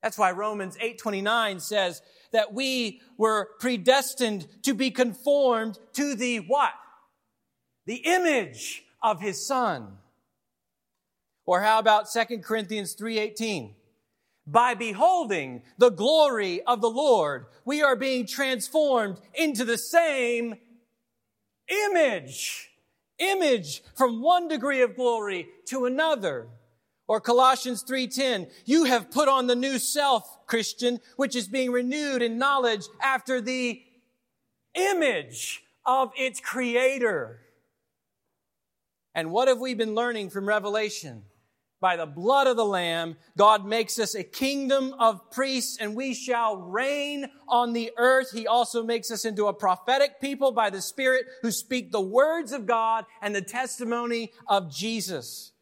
That's 0.01 0.17
why 0.17 0.31
Romans 0.31 0.77
8:29 0.79 1.59
says 1.59 2.01
that 2.31 2.53
we 2.53 3.01
were 3.17 3.49
predestined 3.59 4.47
to 4.63 4.73
be 4.73 4.91
conformed 4.91 5.79
to 5.93 6.15
the 6.15 6.37
what? 6.37 6.73
The 7.85 8.01
image 8.05 8.83
of 9.01 9.21
his 9.21 9.45
son. 9.45 9.97
Or 11.45 11.61
how 11.61 11.79
about 11.79 12.11
2 12.11 12.43
Corinthians 12.43 12.93
3:18? 12.93 13.75
By 14.45 14.73
beholding 14.73 15.63
the 15.77 15.89
glory 15.89 16.61
of 16.63 16.81
the 16.81 16.89
Lord, 16.89 17.47
we 17.65 17.81
are 17.81 17.95
being 17.95 18.25
transformed 18.25 19.19
into 19.33 19.63
the 19.63 19.77
same 19.77 20.59
image. 21.67 22.71
Image 23.19 23.83
from 23.95 24.21
one 24.21 24.47
degree 24.47 24.81
of 24.81 24.95
glory 24.95 25.49
to 25.65 25.85
another. 25.85 26.49
Or 27.09 27.19
Colossians 27.19 27.81
3:10, 27.81 28.51
you 28.65 28.83
have 28.83 29.09
put 29.09 29.27
on 29.27 29.47
the 29.47 29.55
new 29.55 29.79
self, 29.79 30.45
Christian, 30.45 31.01
which 31.15 31.35
is 31.35 31.47
being 31.47 31.71
renewed 31.71 32.21
in 32.21 32.37
knowledge 32.37 32.85
after 33.01 33.41
the 33.41 33.83
image 34.75 35.63
of 35.87 36.11
its 36.15 36.39
creator. 36.39 37.41
And 39.15 39.31
what 39.31 39.47
have 39.47 39.59
we 39.59 39.73
been 39.73 39.95
learning 39.95 40.29
from 40.29 40.47
Revelation? 40.47 41.25
By 41.81 41.95
the 41.95 42.05
blood 42.05 42.45
of 42.45 42.57
the 42.57 42.65
Lamb, 42.65 43.17
God 43.35 43.65
makes 43.65 43.97
us 43.97 44.13
a 44.13 44.23
kingdom 44.23 44.93
of 44.99 45.31
priests 45.31 45.79
and 45.79 45.95
we 45.95 46.13
shall 46.13 46.57
reign 46.57 47.31
on 47.47 47.73
the 47.73 47.91
earth. 47.97 48.29
He 48.31 48.45
also 48.45 48.83
makes 48.83 49.09
us 49.09 49.25
into 49.25 49.47
a 49.47 49.53
prophetic 49.53 50.21
people 50.21 50.51
by 50.51 50.69
the 50.69 50.81
Spirit 50.81 51.25
who 51.41 51.49
speak 51.49 51.91
the 51.91 52.01
words 52.01 52.51
of 52.51 52.67
God 52.67 53.05
and 53.19 53.33
the 53.33 53.41
testimony 53.41 54.31
of 54.47 54.69
Jesus. 54.71 55.53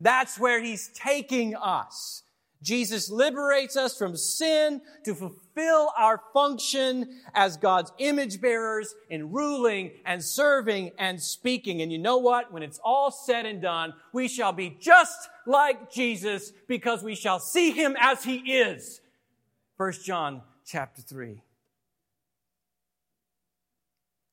That's 0.00 0.38
where 0.38 0.62
he's 0.62 0.88
taking 0.88 1.54
us. 1.56 2.22
Jesus 2.60 3.08
liberates 3.08 3.76
us 3.76 3.96
from 3.96 4.16
sin 4.16 4.80
to 5.04 5.14
fulfill 5.14 5.92
our 5.96 6.20
function 6.32 7.20
as 7.32 7.56
God's 7.56 7.92
image 7.98 8.40
bearers 8.40 8.94
in 9.08 9.30
ruling 9.30 9.92
and 10.04 10.22
serving 10.22 10.90
and 10.98 11.22
speaking. 11.22 11.82
And 11.82 11.92
you 11.92 11.98
know 11.98 12.18
what? 12.18 12.52
When 12.52 12.64
it's 12.64 12.80
all 12.82 13.12
said 13.12 13.46
and 13.46 13.62
done, 13.62 13.94
we 14.12 14.26
shall 14.26 14.52
be 14.52 14.76
just 14.80 15.28
like 15.46 15.92
Jesus 15.92 16.52
because 16.66 17.04
we 17.04 17.14
shall 17.14 17.38
see 17.38 17.70
him 17.70 17.96
as 18.00 18.24
he 18.24 18.38
is. 18.38 19.00
1 19.76 19.92
John 20.04 20.42
chapter 20.66 21.00
3. 21.00 21.40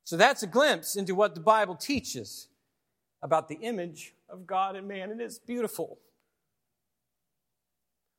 So 0.03 0.17
that's 0.17 0.41
a 0.41 0.47
glimpse 0.47 0.95
into 0.95 1.13
what 1.13 1.35
the 1.35 1.41
Bible 1.41 1.75
teaches 1.75 2.47
about 3.21 3.49
the 3.49 3.55
image 3.55 4.14
of 4.29 4.47
God 4.47 4.75
and 4.75 4.87
man, 4.87 5.11
and 5.11 5.21
it's 5.21 5.39
beautiful. 5.39 5.99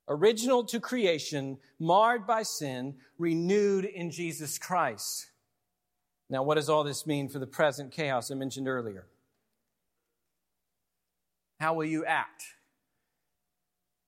Original 0.09 0.65
to 0.65 0.79
creation, 0.79 1.59
marred 1.81 2.27
by 2.27 2.43
sin, 2.43 2.95
renewed 3.19 3.85
in 3.85 4.11
Jesus 4.11 4.59
Christ. 4.59 5.27
Now, 6.31 6.43
what 6.43 6.55
does 6.55 6.69
all 6.69 6.85
this 6.85 7.07
mean 7.07 7.29
for 7.29 7.39
the 7.39 7.47
present 7.47 7.93
chaos 7.93 8.31
I 8.31 8.35
mentioned 8.35 8.69
earlier? 8.69 9.07
How 11.59 11.75
will 11.75 11.87
you 11.87 12.05
act 12.05 12.45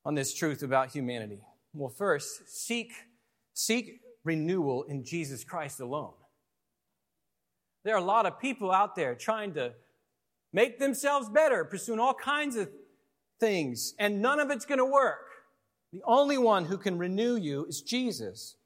on 0.05 0.15
this 0.15 0.35
truth 0.35 0.63
about 0.63 0.91
humanity? 0.91 1.41
Well, 1.73 1.89
first, 1.89 2.49
seek, 2.49 2.93
seek 3.55 4.01
renewal 4.25 4.85
in 4.85 5.05
Jesus 5.05 5.45
Christ 5.45 5.81
alone. 5.81 6.13
There 7.85 7.95
are 7.95 8.01
a 8.01 8.05
lot 8.05 8.27
of 8.27 8.39
people 8.39 8.71
out 8.71 8.97
there 8.97 9.15
trying 9.15 9.55
to 9.55 9.73
make 10.53 10.79
themselves 10.79 11.29
better, 11.29 11.65
pursuing 11.65 12.01
all 12.01 12.15
kinds 12.15 12.57
of 12.57 12.71
things, 13.41 13.95
and 13.99 14.21
none 14.21 14.41
of 14.41 14.51
it's 14.51 14.67
going 14.67 14.79
to 14.79 14.85
work. 14.85 15.27
The 15.93 16.03
only 16.05 16.39
one 16.39 16.67
who 16.67 16.77
can 16.77 16.99
renew 16.99 17.37
you 17.37 17.65
is 17.67 17.81
Jesus. 17.81 18.57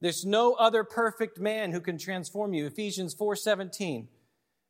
There's 0.00 0.24
no 0.24 0.54
other 0.54 0.84
perfect 0.84 1.40
man 1.40 1.72
who 1.72 1.80
can 1.80 1.98
transform 1.98 2.54
you. 2.54 2.66
Ephesians 2.66 3.14
4:17 3.14 4.08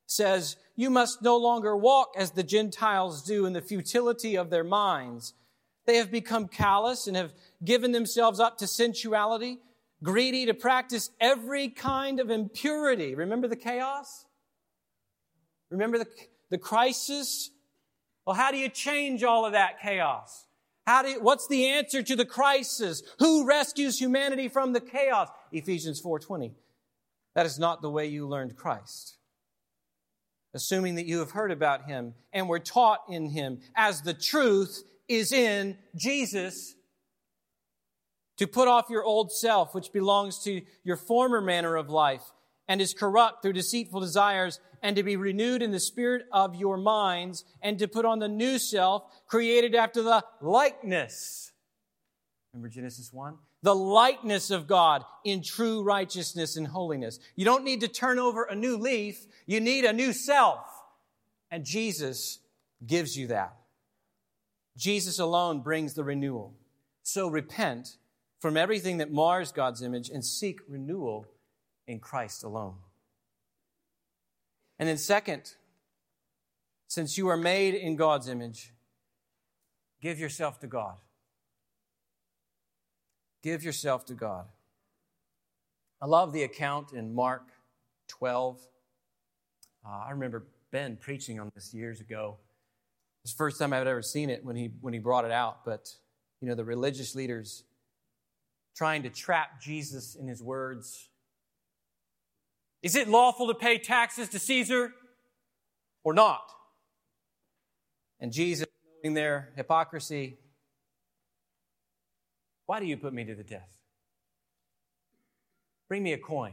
says, 0.07 0.57
"You 0.74 0.88
must 0.88 1.20
no 1.20 1.37
longer 1.37 1.77
walk 1.77 2.14
as 2.16 2.31
the 2.31 2.42
Gentiles 2.42 3.22
do 3.22 3.44
in 3.44 3.53
the 3.53 3.61
futility 3.61 4.37
of 4.37 4.48
their 4.48 4.64
minds. 4.64 5.35
They 5.85 5.96
have 5.96 6.11
become 6.11 6.48
callous 6.48 7.07
and 7.07 7.14
have 7.16 7.35
given 7.62 7.92
themselves 7.92 8.40
up 8.40 8.57
to 8.59 8.66
sensuality, 8.66 9.61
greedy 10.03 10.46
to 10.46 10.55
practice 10.55 11.11
every 11.20 11.68
kind 11.68 12.20
of 12.20 12.31
impurity." 12.31 13.14
Remember 13.14 13.48
the 13.48 13.57
chaos? 13.57 14.24
Remember 15.70 15.98
the, 15.98 16.07
the 16.50 16.59
crisis? 16.59 17.50
Well, 18.26 18.37
how 18.37 18.50
do 18.50 18.59
you 18.59 18.68
change 18.68 19.22
all 19.24 19.46
of 19.46 19.52
that 19.52 19.81
chaos? 19.81 20.46
How 20.87 21.02
do 21.02 21.11
you, 21.11 21.20
what's 21.20 21.46
the 21.48 21.68
answer 21.68 22.02
to 22.02 22.16
the 22.16 22.24
crisis? 22.24 23.02
Who 23.18 23.46
rescues 23.46 24.00
humanity 24.00 24.48
from 24.48 24.72
the 24.72 24.81
chaos? 24.81 25.28
Ephesians 25.52 26.00
4:20. 26.00 26.52
That 27.35 27.46
is 27.46 27.59
not 27.59 27.83
the 27.83 27.90
way 27.90 28.07
you 28.07 28.26
learned 28.26 28.57
Christ. 28.57 29.18
Assuming 30.54 30.94
that 30.94 31.04
you 31.04 31.18
have 31.18 31.33
heard 31.33 31.52
about 31.52 31.85
him 31.85 32.14
and 32.33 32.48
were 32.48 32.59
taught 32.59 33.00
in 33.09 33.26
him 33.28 33.61
as 33.76 34.00
the 34.00 34.14
truth 34.14 34.83
is 35.09 35.31
in 35.31 35.76
Jesus 35.94 36.74
to 38.38 38.46
put 38.46 38.66
off 38.66 38.88
your 38.88 39.04
old 39.04 39.31
self 39.31 39.74
which 39.74 39.92
belongs 39.92 40.42
to 40.44 40.62
your 40.85 40.96
former 40.96 41.40
manner 41.40 41.76
of 41.76 41.90
life 41.90 42.33
and 42.66 42.81
is 42.81 42.94
corrupt 42.94 43.42
through 43.42 43.54
deceitful 43.54 44.00
desires, 44.00 44.61
and 44.83 44.97
to 44.97 45.03
be 45.03 45.17
renewed 45.17 45.62
in 45.62 45.71
the 45.71 45.81
spirit 45.81 46.27
of 46.33 46.55
your 46.55 46.77
minds, 46.77 47.45
and 47.62 47.79
to 47.79 47.88
put 47.88 48.05
on 48.05 48.19
the 48.19 48.29
new 48.29 48.59
self, 48.59 49.05
created 49.27 49.75
after 49.75 50.03
the 50.03 50.25
likeness. 50.41 51.53
Remember 52.53 52.69
Genesis 52.69 53.12
1? 53.12 53.37
The 53.62 53.75
likeness 53.75 54.51
of 54.51 54.67
God 54.67 55.05
in 55.25 55.43
true 55.43 55.83
righteousness 55.83 56.57
and 56.57 56.67
holiness. 56.67 57.19
You 57.35 57.45
don't 57.45 57.64
need 57.64 57.81
to 57.81 57.88
turn 57.88 58.19
over 58.19 58.45
a 58.45 58.55
new 58.55 58.77
leaf, 58.77 59.27
you 59.47 59.61
need 59.61 59.85
a 59.85 59.93
new 59.93 60.12
self. 60.12 60.61
And 61.51 61.64
Jesus 61.64 62.38
gives 62.87 63.17
you 63.17 63.29
that. 63.29 63.55
Jesus 64.77 65.19
alone 65.19 65.61
brings 65.61 65.95
the 65.95 66.05
renewal. 66.05 66.55
So 67.03 67.29
repent 67.29 67.97
from 68.41 68.57
everything 68.57 68.99
that 68.99 69.11
mars 69.11 69.51
God's 69.51 69.83
image 69.83 70.09
and 70.09 70.25
seek 70.25 70.61
renewal 70.69 71.27
in 71.87 71.99
Christ 71.99 72.45
alone. 72.45 72.77
And 74.79 74.88
then, 74.88 74.97
second, 74.97 75.55
since 76.87 77.19
you 77.19 77.29
are 77.29 77.37
made 77.37 77.75
in 77.75 77.97
God's 77.97 78.29
image, 78.29 78.73
give 80.01 80.19
yourself 80.19 80.61
to 80.61 80.67
God. 80.67 80.97
Give 83.43 83.62
yourself 83.62 84.05
to 84.07 84.14
God. 84.14 84.47
I 86.01 86.07
love 86.07 86.33
the 86.33 86.45
account 86.45 86.93
in 86.93 87.14
Mark 87.14 87.49
12. 88.09 88.59
Uh, 89.85 89.88
I 90.07 90.11
remember 90.11 90.47
Ben 90.71 90.97
preaching 90.97 91.41
on 91.41 91.51
this 91.55 91.75
years 91.75 92.01
ago. 92.01 92.37
It's 93.25 93.33
the 93.33 93.37
first 93.37 93.59
time 93.59 93.73
I've 93.73 93.87
ever 93.87 94.03
seen 94.03 94.31
it 94.31 94.45
when 94.45 94.57
he, 94.57 94.71
when 94.81 94.93
he 94.93 94.99
brought 94.99 95.25
it 95.25 95.33
out. 95.33 95.64
But, 95.64 95.93
you 96.41 96.49
know, 96.49 96.55
the 96.55 96.64
religious 96.64 97.14
leaders 97.14 97.64
trying 98.77 99.03
to 99.03 99.11
trap 99.11 99.61
Jesus 99.61 100.14
in 100.14 100.29
his 100.29 100.43
words, 100.43 101.09
is 102.83 102.95
it 102.95 103.09
lawful 103.09 103.49
to 103.49 103.55
pay 103.55 103.79
taxes 103.79 104.29
to 104.31 104.38
Caesar 104.38 104.93
or 106.05 106.14
not? 106.14 106.43
And 108.21 108.33
Jesus, 108.33 108.67
knowing 109.03 109.14
their 109.14 109.51
hypocrisy, 109.57 110.38
why 112.67 112.81
do 112.81 112.87
you 112.87 112.97
put 112.97 113.12
me 113.12 113.25
to 113.25 113.35
the 113.35 113.45
test? 113.45 113.79
Bring 115.88 116.03
me 116.03 116.12
a 116.12 116.19
coin, 116.19 116.53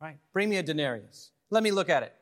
right? 0.00 0.18
Bring 0.32 0.48
me 0.48 0.56
a 0.56 0.62
denarius. 0.62 1.30
Let 1.50 1.62
me 1.62 1.70
look 1.70 1.88
at 1.88 2.02
it. 2.02 2.14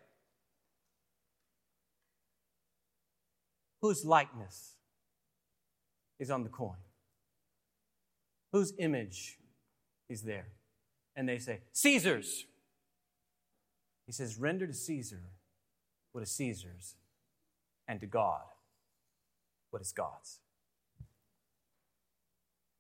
Whose 3.83 4.05
likeness 4.05 4.75
is 6.19 6.31
on 6.31 6.43
the 6.43 6.49
coin? 6.49 6.77
Whose 8.53 8.73
image 8.79 9.39
is 10.09 10.23
there? 10.23 10.47
And 11.15 11.29
they 11.29 11.39
say, 11.39 11.61
Caesar's. 11.73 12.47
He 14.07 14.13
says, 14.13 14.39
Render 14.39 14.67
to 14.67 14.73
Caesar 14.73 15.21
what 16.13 16.23
is 16.23 16.31
Caesar's, 16.33 16.95
and 17.87 18.01
to 18.01 18.07
God 18.07 18.41
what 19.71 19.83
is 19.83 19.93
God's. 19.93 20.39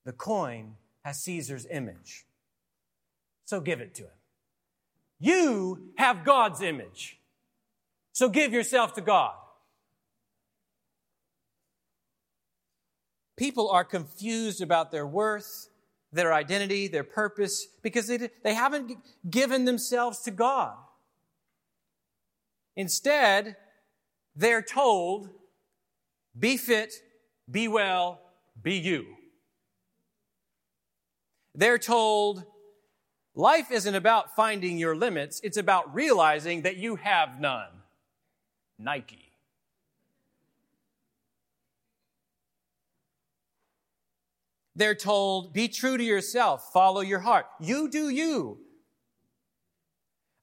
The 0.06 0.12
coin 0.12 0.76
has 1.04 1.22
Caesar's 1.22 1.66
image, 1.70 2.24
so 3.44 3.60
give 3.60 3.80
it 3.80 3.94
to 3.96 4.04
him. 4.04 4.10
You 5.20 5.90
have 5.98 6.24
God's 6.24 6.62
image, 6.62 7.18
so 8.12 8.30
give 8.30 8.54
yourself 8.54 8.94
to 8.94 9.02
God. 9.02 9.34
People 13.36 13.68
are 13.68 13.84
confused 13.84 14.62
about 14.62 14.90
their 14.90 15.06
worth, 15.06 15.68
their 16.10 16.32
identity, 16.32 16.88
their 16.88 17.04
purpose, 17.04 17.66
because 17.82 18.06
they, 18.06 18.30
they 18.42 18.54
haven't 18.54 18.96
given 19.28 19.66
themselves 19.66 20.20
to 20.20 20.30
God. 20.30 20.74
Instead, 22.76 23.56
they're 24.34 24.62
told, 24.62 25.30
be 26.38 26.58
fit, 26.58 26.92
be 27.50 27.68
well, 27.68 28.20
be 28.62 28.74
you. 28.74 29.06
They're 31.54 31.78
told, 31.78 32.44
life 33.34 33.70
isn't 33.70 33.94
about 33.94 34.36
finding 34.36 34.76
your 34.76 34.94
limits, 34.94 35.40
it's 35.42 35.56
about 35.56 35.94
realizing 35.94 36.62
that 36.62 36.76
you 36.76 36.96
have 36.96 37.40
none. 37.40 37.70
Nike. 38.78 39.32
They're 44.74 44.94
told, 44.94 45.54
be 45.54 45.68
true 45.68 45.96
to 45.96 46.04
yourself, 46.04 46.70
follow 46.74 47.00
your 47.00 47.20
heart. 47.20 47.46
You 47.58 47.88
do 47.88 48.10
you. 48.10 48.58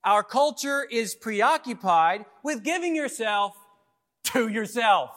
Our 0.04 0.22
culture 0.22 0.84
is 0.84 1.14
preoccupied 1.14 2.26
with 2.42 2.62
giving 2.62 2.94
yourself 2.94 3.56
to 4.24 4.48
yourself. 4.48 5.10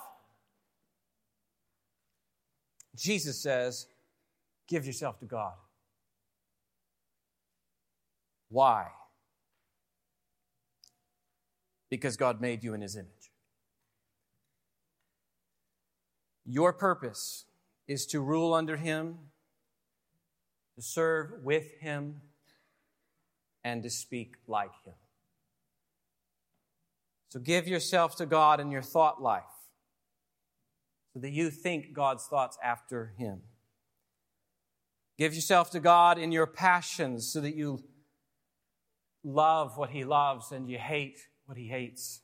Jesus 2.96 3.38
says, 3.38 3.88
give 4.68 4.86
yourself 4.86 5.20
to 5.20 5.26
God. 5.26 5.54
Why? 8.50 8.88
Because 11.90 12.18
God 12.18 12.42
made 12.42 12.64
you 12.64 12.74
in 12.74 12.82
His 12.82 12.96
image. 12.96 13.32
Your 16.46 16.72
purpose 16.72 17.46
is 17.88 18.06
to 18.08 18.22
rule 18.22 18.54
under 18.54 18.78
Him, 18.78 19.18
to 20.76 20.82
serve 20.82 21.44
with 21.44 21.74
Him, 21.80 22.22
and 23.68 23.84
to 23.84 23.90
speak 23.90 24.36
like 24.48 24.72
Him. 24.86 24.94
So 27.30 27.40
give 27.40 27.68
yourself 27.68 28.16
to 28.16 28.26
God 28.26 28.62
in 28.62 28.72
your 28.72 28.82
thought 28.82 29.22
life 29.22 29.44
so 31.14 31.20
that 31.20 31.32
you 31.32 31.50
think 31.50 31.94
God's 31.94 32.26
thoughts 32.26 32.58
after 32.64 33.14
Him. 33.18 33.42
Give 35.18 35.34
yourself 35.34 35.72
to 35.72 35.82
God 35.82 36.18
in 36.18 36.32
your 36.32 36.48
passions 36.48 37.30
so 37.30 37.42
that 37.42 37.56
you 37.56 37.84
love 39.24 39.78
what 39.78 39.90
He 39.90 40.06
loves 40.06 40.54
and 40.54 40.70
you 40.70 40.78
hate 40.78 41.20
what 41.46 41.58
He 41.58 41.68
hates. 41.68 42.22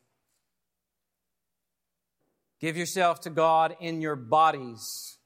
Give 2.62 2.78
yourself 2.78 3.20
to 3.22 3.30
God 3.30 3.76
in 3.82 4.00
your 4.00 4.16
bodies, 4.16 5.18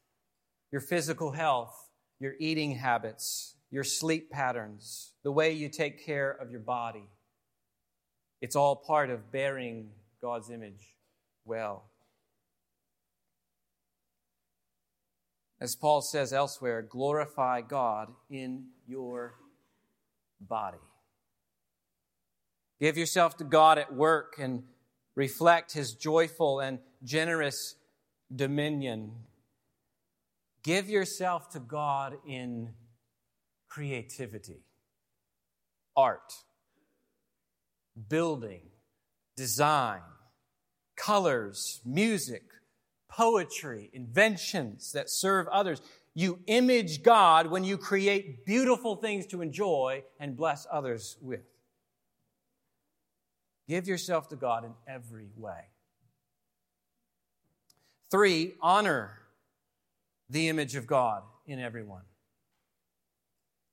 your 0.72 0.82
physical 0.82 1.34
health, 1.34 1.90
your 2.20 2.34
eating 2.40 2.72
habits, 2.72 3.57
your 3.70 3.84
sleep 3.84 4.32
patterns, 4.32 5.12
the 5.24 5.32
way 5.32 5.52
you 5.52 5.70
take 5.70 6.06
care 6.06 6.32
of 6.32 6.52
your 6.52 6.60
body. 6.60 7.10
It's 8.42 8.56
all 8.56 8.76
part 8.76 9.10
of 9.10 9.32
bearing 9.32 9.90
God's 10.22 10.50
image 10.50 10.96
well. 11.46 11.86
As 15.60 15.76
Paul 15.76 16.02
says 16.02 16.34
elsewhere, 16.34 16.84
glorify 16.84 17.62
God 17.62 18.10
in 18.30 18.68
your 18.86 19.34
body. 20.40 20.78
Give 22.80 22.96
yourself 22.96 23.38
to 23.38 23.44
God 23.44 23.80
at 23.80 23.94
work 23.94 24.36
and 24.38 24.64
reflect 25.16 25.74
his 25.74 25.94
joyful 25.94 26.60
and 26.60 26.78
generous 27.04 27.76
dominion. 28.34 29.14
Give 30.62 30.88
yourself 30.88 31.50
to 31.52 31.60
God 31.60 32.18
in 32.28 32.70
creativity, 33.78 34.64
art, 35.96 36.34
building, 38.10 38.62
design, 39.36 40.02
colors, 40.96 41.80
music, 41.86 42.42
poetry, 43.08 43.92
inventions 43.94 44.94
that 44.94 45.12
serve 45.12 45.48
others. 45.50 45.80
You 46.16 46.40
image 46.48 47.04
God 47.04 47.52
when 47.52 47.64
you 47.64 47.78
create 47.78 48.48
beautiful 48.48 48.96
things 48.96 49.28
to 49.28 49.44
enjoy 49.44 50.04
and 50.20 50.36
bless 50.36 50.66
others 50.72 51.16
with. 51.22 51.46
Give 53.70 53.88
yourself 53.88 54.28
to 54.30 54.36
God 54.36 54.66
in 54.66 54.74
every 54.88 55.28
way. 55.38 55.66
Three, 58.10 58.56
honor 58.60 59.20
the 60.32 60.48
image 60.48 60.76
of 60.76 60.88
God 60.88 61.22
in 61.46 61.60
everyone. 61.60 62.02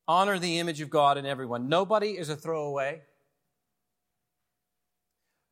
Honor 0.06 0.38
the 0.38 0.58
image 0.58 0.80
of 0.80 0.90
God 0.90 1.16
in 1.16 1.24
everyone. 1.24 1.68
Nobody 1.68 2.10
is 2.18 2.28
a 2.28 2.36
throwaway. 2.36 3.02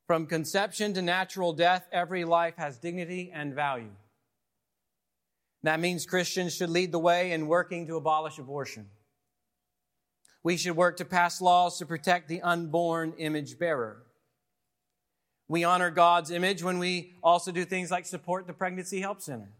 From 0.06 0.26
conception 0.26 0.92
to 0.94 1.02
natural 1.02 1.52
death, 1.52 1.86
every 1.90 2.24
life 2.24 2.54
has 2.56 2.76
dignity 2.78 3.30
and 3.32 3.54
value. 3.54 3.92
That 5.62 5.80
means 5.80 6.04
Christians 6.04 6.54
should 6.54 6.70
lead 6.70 6.92
the 6.92 6.98
way 6.98 7.32
in 7.32 7.46
working 7.46 7.86
to 7.86 7.96
abolish 7.96 8.38
abortion. 8.38 8.88
We 10.42 10.56
should 10.56 10.76
work 10.76 10.96
to 10.96 11.04
pass 11.04 11.40
laws 11.40 11.78
to 11.78 11.86
protect 11.86 12.28
the 12.28 12.42
unborn 12.42 13.14
image 13.16 13.58
bearer. 13.58 14.02
We 15.48 15.64
honor 15.64 15.90
God's 15.90 16.30
image 16.30 16.62
when 16.62 16.78
we 16.78 17.14
also 17.22 17.52
do 17.52 17.64
things 17.64 17.90
like 17.90 18.06
support 18.06 18.46
the 18.46 18.52
Pregnancy 18.52 19.00
Help 19.00 19.22
Center. 19.22 19.52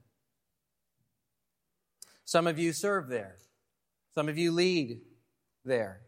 Some 2.25 2.47
of 2.47 2.59
you 2.59 2.73
serve 2.73 3.09
there. 3.09 3.37
Some 4.15 4.29
of 4.29 4.37
you 4.39 4.53
lead 4.53 5.01
there. 5.65 6.03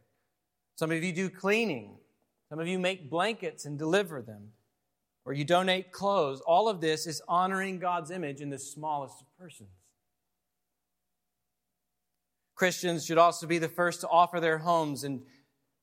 Some 0.76 0.90
of 0.90 1.02
you 1.02 1.12
do 1.12 1.30
cleaning. 1.30 1.98
Some 2.48 2.58
of 2.58 2.68
you 2.68 2.78
make 2.78 3.10
blankets 3.10 3.64
and 3.64 3.78
deliver 3.78 4.20
them. 4.22 4.50
Or 5.24 5.32
you 5.32 5.44
donate 5.44 5.90
clothes. 5.90 6.42
All 6.46 6.68
of 6.68 6.80
this 6.80 7.06
is 7.06 7.22
honoring 7.26 7.78
God's 7.78 8.10
image 8.10 8.40
in 8.40 8.50
the 8.50 8.58
smallest 8.58 9.22
of 9.22 9.26
persons. 9.38 9.70
Christians 12.54 13.06
should 13.06 13.18
also 13.18 13.46
be 13.46 13.58
the 13.58 13.68
first 13.68 14.02
to 14.02 14.08
offer 14.08 14.38
their 14.38 14.58
homes 14.58 15.02
and 15.02 15.22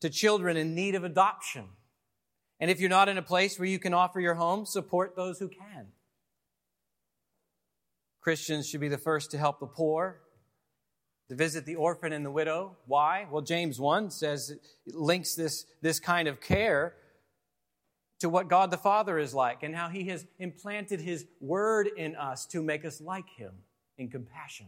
to 0.02 0.10
children 0.10 0.58
in 0.58 0.74
need 0.76 0.96
of 0.96 1.04
adoption. 1.04 1.66
And 2.60 2.70
if 2.70 2.80
you're 2.80 2.90
not 2.90 3.10
in 3.10 3.18
a 3.18 3.24
place 3.24 3.58
where 3.58 3.68
you 3.68 3.80
can 3.80 3.94
offer 3.94 4.20
your 4.20 4.36
home, 4.36 4.66
support 4.66 5.16
those 5.16 5.40
who 5.40 5.50
can. 5.50 5.88
Christians 8.22 8.70
should 8.70 8.80
be 8.80 8.88
the 8.88 9.00
first 9.00 9.32
to 9.32 9.38
help 9.38 9.60
the 9.60 9.66
poor, 9.66 10.22
to 11.32 11.38
visit 11.38 11.66
the 11.66 11.76
orphan 11.76 12.12
and 12.12 12.26
the 12.26 12.30
widow. 12.30 12.76
Why? 12.88 13.26
Well, 13.32 13.42
James 13.42 13.80
1 13.80 14.12
says 14.12 14.50
it 14.50 14.60
links 14.94 15.34
this, 15.34 15.66
this 15.82 15.98
kind 15.98 16.28
of 16.28 16.42
care 16.42 16.96
to 18.20 18.28
what 18.28 18.50
God 18.50 18.70
the 18.70 18.76
Father 18.76 19.18
is 19.18 19.34
like 19.34 19.64
and 19.64 19.74
how 19.74 19.88
he 19.88 20.10
has 20.10 20.26
implanted 20.40 21.00
his 21.00 21.26
word 21.40 21.90
in 21.96 22.18
us 22.18 22.46
to 22.48 22.62
make 22.62 22.84
us 22.84 23.00
like 23.00 23.30
him 23.30 23.54
in 23.98 24.10
compassion. 24.10 24.66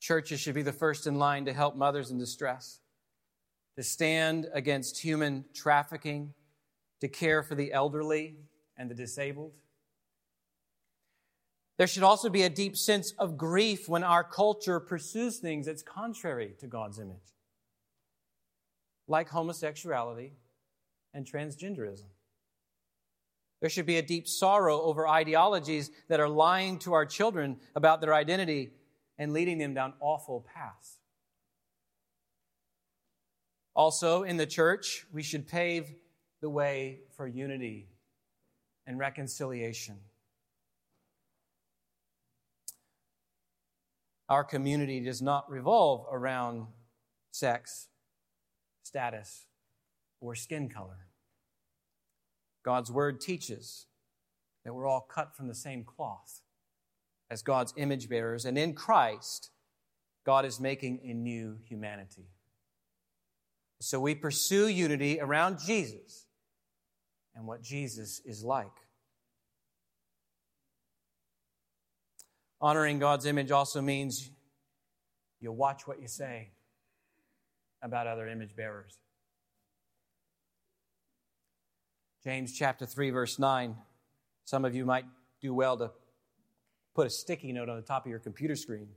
Churches 0.00 0.40
should 0.40 0.56
be 0.56 0.62
the 0.62 0.72
first 0.72 1.06
in 1.06 1.14
line 1.14 1.44
to 1.44 1.52
help 1.52 1.76
mothers 1.76 2.10
in 2.10 2.18
distress, 2.18 2.80
to 3.76 3.84
stand 3.84 4.48
against 4.52 4.98
human 4.98 5.44
trafficking, 5.54 6.34
to 7.00 7.06
care 7.06 7.44
for 7.44 7.54
the 7.54 7.72
elderly 7.72 8.34
and 8.76 8.90
the 8.90 8.96
disabled. 8.96 9.52
There 11.78 11.86
should 11.86 12.02
also 12.02 12.28
be 12.28 12.42
a 12.42 12.50
deep 12.50 12.76
sense 12.76 13.12
of 13.12 13.38
grief 13.38 13.88
when 13.88 14.02
our 14.02 14.24
culture 14.24 14.80
pursues 14.80 15.38
things 15.38 15.66
that's 15.66 15.82
contrary 15.82 16.54
to 16.58 16.66
God's 16.66 16.98
image, 16.98 17.36
like 19.06 19.28
homosexuality 19.28 20.32
and 21.14 21.24
transgenderism. 21.24 22.08
There 23.60 23.70
should 23.70 23.86
be 23.86 23.98
a 23.98 24.02
deep 24.02 24.26
sorrow 24.26 24.82
over 24.82 25.06
ideologies 25.06 25.90
that 26.08 26.20
are 26.20 26.28
lying 26.28 26.80
to 26.80 26.94
our 26.94 27.06
children 27.06 27.58
about 27.76 28.00
their 28.00 28.14
identity 28.14 28.70
and 29.16 29.32
leading 29.32 29.58
them 29.58 29.74
down 29.74 29.94
awful 30.00 30.44
paths. 30.52 30.96
Also, 33.74 34.24
in 34.24 34.36
the 34.36 34.46
church, 34.46 35.06
we 35.12 35.22
should 35.22 35.46
pave 35.46 35.94
the 36.40 36.50
way 36.50 37.00
for 37.16 37.28
unity 37.28 37.88
and 38.84 38.98
reconciliation. 38.98 39.96
Our 44.28 44.44
community 44.44 45.00
does 45.00 45.22
not 45.22 45.50
revolve 45.50 46.06
around 46.12 46.66
sex, 47.30 47.88
status, 48.82 49.46
or 50.20 50.34
skin 50.34 50.68
color. 50.68 51.06
God's 52.64 52.90
word 52.90 53.20
teaches 53.20 53.86
that 54.64 54.74
we're 54.74 54.86
all 54.86 55.06
cut 55.08 55.34
from 55.34 55.48
the 55.48 55.54
same 55.54 55.84
cloth 55.84 56.40
as 57.30 57.42
God's 57.42 57.72
image 57.76 58.08
bearers, 58.08 58.44
and 58.44 58.58
in 58.58 58.74
Christ, 58.74 59.50
God 60.24 60.44
is 60.44 60.60
making 60.60 61.00
a 61.04 61.12
new 61.14 61.56
humanity. 61.66 62.28
So 63.80 64.00
we 64.00 64.14
pursue 64.14 64.68
unity 64.68 65.20
around 65.20 65.58
Jesus 65.64 66.26
and 67.34 67.46
what 67.46 67.62
Jesus 67.62 68.20
is 68.24 68.42
like. 68.42 68.66
Honoring 72.60 72.98
God's 72.98 73.24
image 73.26 73.50
also 73.50 73.80
means 73.80 74.30
you 75.40 75.52
watch 75.52 75.86
what 75.86 76.00
you 76.00 76.08
say 76.08 76.50
about 77.82 78.06
other 78.06 78.26
image 78.26 78.56
bearers. 78.56 78.98
James 82.24 82.52
chapter 82.52 82.84
3 82.84 83.10
verse 83.10 83.38
9. 83.38 83.76
Some 84.44 84.64
of 84.64 84.74
you 84.74 84.84
might 84.84 85.04
do 85.40 85.54
well 85.54 85.76
to 85.76 85.92
put 86.94 87.06
a 87.06 87.10
sticky 87.10 87.52
note 87.52 87.68
on 87.68 87.76
the 87.76 87.82
top 87.82 88.06
of 88.06 88.10
your 88.10 88.18
computer 88.18 88.56
screen. 88.56 88.88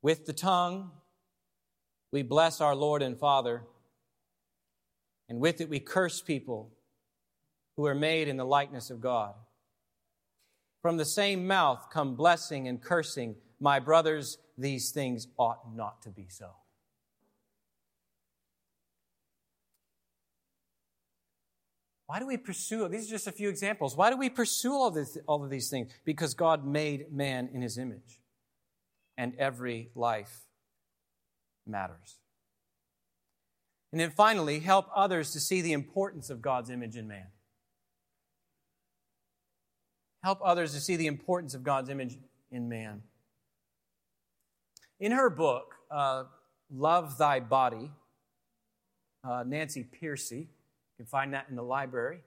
With 0.00 0.26
the 0.26 0.32
tongue, 0.32 0.92
we 2.12 2.22
bless 2.22 2.60
our 2.60 2.74
Lord 2.76 3.02
and 3.02 3.18
Father, 3.18 3.62
and 5.28 5.40
with 5.40 5.60
it 5.60 5.68
we 5.68 5.80
curse 5.80 6.20
people 6.20 6.70
who 7.76 7.86
are 7.86 7.94
made 7.94 8.28
in 8.28 8.36
the 8.36 8.44
likeness 8.44 8.90
of 8.90 9.00
God. 9.00 9.34
From 10.82 10.96
the 10.96 11.04
same 11.04 11.46
mouth 11.46 11.88
come 11.90 12.16
blessing 12.16 12.66
and 12.66 12.82
cursing. 12.82 13.36
My 13.60 13.78
brothers, 13.78 14.38
these 14.58 14.90
things 14.90 15.28
ought 15.38 15.74
not 15.74 16.02
to 16.02 16.10
be 16.10 16.26
so. 16.28 16.50
Why 22.06 22.18
do 22.18 22.26
we 22.26 22.36
pursue? 22.36 22.88
These 22.88 23.06
are 23.06 23.12
just 23.12 23.26
a 23.28 23.32
few 23.32 23.48
examples. 23.48 23.96
Why 23.96 24.10
do 24.10 24.18
we 24.18 24.28
pursue 24.28 24.72
all 24.72 24.88
of, 24.88 24.94
this, 24.94 25.16
all 25.26 25.42
of 25.42 25.48
these 25.48 25.70
things? 25.70 25.90
Because 26.04 26.34
God 26.34 26.66
made 26.66 27.10
man 27.10 27.48
in 27.54 27.62
his 27.62 27.78
image, 27.78 28.20
and 29.16 29.34
every 29.38 29.90
life 29.94 30.42
matters. 31.66 32.18
And 33.92 34.00
then 34.00 34.10
finally, 34.10 34.58
help 34.58 34.88
others 34.94 35.30
to 35.32 35.40
see 35.40 35.62
the 35.62 35.72
importance 35.72 36.28
of 36.28 36.42
God's 36.42 36.68
image 36.68 36.96
in 36.96 37.08
man. 37.08 37.28
Help 40.22 40.40
others 40.44 40.72
to 40.72 40.80
see 40.80 40.96
the 40.96 41.06
importance 41.06 41.54
of 41.54 41.62
God's 41.62 41.88
image 41.88 42.18
in 42.50 42.68
man. 42.68 43.02
In 45.00 45.12
her 45.12 45.28
book, 45.30 45.74
uh, 45.90 46.24
Love 46.70 47.18
Thy 47.18 47.40
Body, 47.40 47.90
uh, 49.24 49.44
Nancy 49.46 49.80
you 50.00 50.46
can 50.96 51.06
find 51.06 51.34
that 51.34 51.46
in 51.50 51.56
the 51.56 51.62
library 51.62 52.20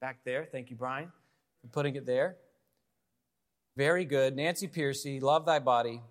back 0.00 0.18
there. 0.24 0.46
Thank 0.50 0.70
you, 0.70 0.76
Brian, 0.76 1.10
for 1.62 1.68
putting 1.68 1.96
it 1.96 2.06
there. 2.06 2.36
Very 3.76 4.04
good. 4.04 4.36
Nancy 4.36 4.68
Pearcey, 4.68 5.22
Love 5.22 5.46
Thy 5.46 5.58
Body. 5.58 6.02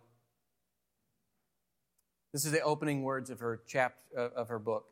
This 2.34 2.46
is 2.46 2.52
the 2.52 2.62
opening 2.62 3.04
words 3.04 3.30
of 3.30 3.40
her 3.40 3.62
chap 3.68 3.96
uh, 4.18 4.30
of 4.36 4.50
her 4.50 4.60
book. 4.60 4.86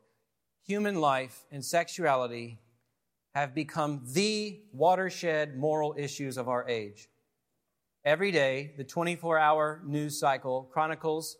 Human 0.66 1.00
life 1.00 1.44
and 1.50 1.64
sexuality 1.64 2.58
have 3.36 3.54
become 3.54 4.00
the 4.14 4.58
watershed 4.72 5.58
moral 5.58 5.94
issues 5.98 6.38
of 6.38 6.48
our 6.48 6.66
age. 6.66 7.10
Every 8.02 8.30
day, 8.30 8.72
the 8.78 8.84
24 8.84 9.38
hour 9.38 9.82
news 9.84 10.18
cycle 10.18 10.70
chronicles 10.72 11.36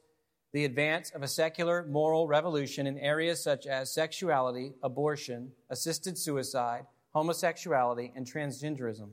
the 0.53 0.67
advance 0.67 1.11
of 1.13 1.23
a 1.23 1.29
secular 1.29 1.87
moral 1.89 2.29
revolution 2.29 2.87
in 2.87 2.99
areas 2.99 3.43
such 3.43 3.67
as 3.67 3.95
sexuality, 3.95 4.75
abortion, 4.83 5.53
assisted 5.71 6.19
suicide, 6.19 6.85
homosexuality, 7.15 8.13
and 8.15 8.31
transgenderism. 8.31 9.09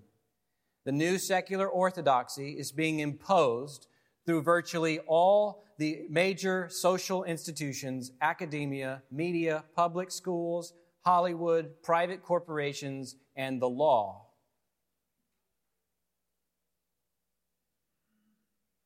The 0.83 0.91
new 0.91 1.17
secular 1.17 1.69
orthodoxy 1.69 2.59
is 2.59 2.73
being 2.73 2.99
imposed 2.99 3.87
through 4.25 4.41
virtually 4.41 4.99
all 5.07 5.63
the 5.77 6.05
major 6.09 6.67
social 6.69 7.23
institutions, 7.23 8.11
academia, 8.21 9.03
media, 9.09 9.63
public 9.73 10.11
schools, 10.11 10.73
Hollywood, 11.05 11.81
private 11.83 12.23
corporations, 12.23 13.15
and 13.35 13.61
the 13.61 13.69
law. 13.69 14.27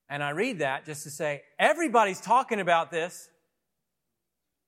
And 0.09 0.23
I 0.23 0.29
read 0.31 0.59
that 0.59 0.85
just 0.85 1.03
to 1.03 1.09
say, 1.09 1.41
everybody's 1.59 2.21
talking 2.21 2.59
about 2.59 2.91
this. 2.91 3.29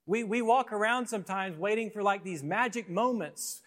We, 0.06 0.24
we 0.24 0.41
walk 0.41 0.72
around 0.74 1.08
sometimes 1.08 1.58
waiting 1.58 1.91
for 1.91 2.04
like 2.04 2.24
these 2.24 2.43
magic 2.43 2.89
moments, 2.89 3.62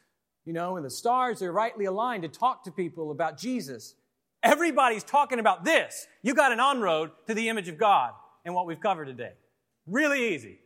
you 0.45 0.53
know, 0.53 0.77
and 0.77 0.85
the 0.85 0.91
stars 0.91 1.41
are 1.41 1.53
rightly 1.53 1.87
aligned 1.87 2.23
to 2.25 2.29
talk 2.29 2.65
to 2.65 2.71
people 2.71 3.11
about 3.11 3.39
Jesus. 3.39 3.95
Everybody's 4.43 5.05
talking 5.05 5.39
about 5.39 5.65
this. 5.65 6.07
You 6.23 6.35
got 6.35 6.53
an 6.53 6.61
on 6.61 6.81
road 6.81 7.11
to 7.27 7.35
the 7.35 7.49
image 7.49 7.69
of 7.69 7.79
God 7.79 8.13
and 8.45 8.55
what 8.55 8.67
we've 8.67 8.81
covered 8.81 9.07
today. 9.07 9.33
Really 9.87 10.35
easy. 10.35 10.59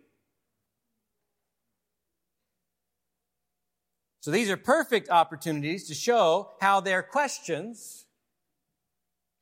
So 4.26 4.32
these 4.32 4.50
are 4.50 4.56
perfect 4.56 5.08
opportunities 5.08 5.86
to 5.86 5.94
show 5.94 6.50
how 6.60 6.80
their 6.80 7.00
questions 7.00 8.06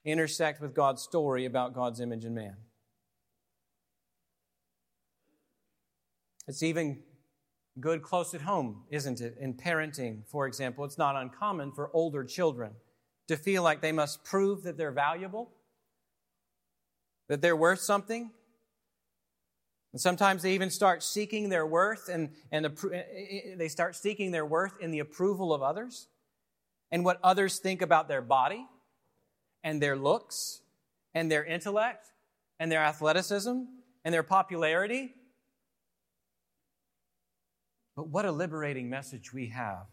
intersect 0.05 0.61
with 0.61 0.75
God's 0.75 1.01
story 1.01 1.47
about 1.47 1.73
God's 1.73 2.01
image 2.01 2.27
in 2.27 2.35
man. 2.35 2.55
It's 6.47 6.63
even 6.63 6.99
good 7.81 8.03
close 8.03 8.35
at 8.35 8.43
home, 8.43 8.83
isn't 8.91 9.23
it? 9.23 9.39
In 9.41 9.55
parenting, 9.55 10.27
for 10.27 10.47
example, 10.47 10.85
it's 10.85 10.99
not 10.99 11.17
uncommon 11.17 11.73
for 11.73 11.89
older 11.95 12.23
children 12.23 12.73
to 13.29 13.39
feel 13.39 13.63
like 13.63 13.81
they 13.81 13.91
must 13.91 14.23
prove 14.23 14.65
that 14.65 14.77
they're 14.77 14.93
valuable, 14.93 15.51
that 17.31 17.41
they're 17.41 17.57
worth 17.57 17.81
something. 17.81 18.33
And 19.95 20.01
sometimes 20.01 20.43
they 20.43 20.55
even 20.55 20.71
start 20.71 21.05
seeking 21.05 21.51
their 21.51 21.65
worth 21.65 22.09
and, 22.09 22.31
and 22.51 22.67
eh, 22.67 22.71
eh, 22.93 22.97
eh, 22.97 23.55
they 23.55 23.69
start 23.69 23.95
seeking 23.95 24.33
their 24.33 24.45
worth 24.45 24.81
in 24.81 24.91
the 24.91 24.99
approval 24.99 25.55
of 25.55 25.63
others 25.63 26.09
and 26.91 27.05
what 27.05 27.21
others 27.23 27.61
think 27.61 27.81
about 27.81 28.09
their 28.09 28.21
body 28.21 28.67
and 29.63 29.81
their 29.81 29.95
looks 29.95 30.63
and 31.15 31.31
their 31.31 31.45
intellect 31.45 32.09
and 32.59 32.73
their 32.73 32.81
athleticism 32.81 33.57
and 34.05 34.13
their 34.13 34.25
popularity. 34.25 35.15
But 37.95 38.09
what 38.09 38.27
a 38.27 38.33
liberating 38.33 38.91
message 38.91 39.33
we 39.33 39.51
have 39.51 39.87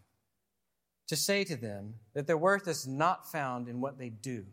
to 1.10 1.16
say 1.16 1.44
to 1.44 1.56
them 1.56 1.94
that 2.16 2.26
their 2.26 2.40
worth 2.40 2.68
is 2.68 2.88
not 2.88 3.32
found 3.32 3.68
in 3.68 3.80
what 3.80 4.00
they 4.00 4.10
do 4.10 4.48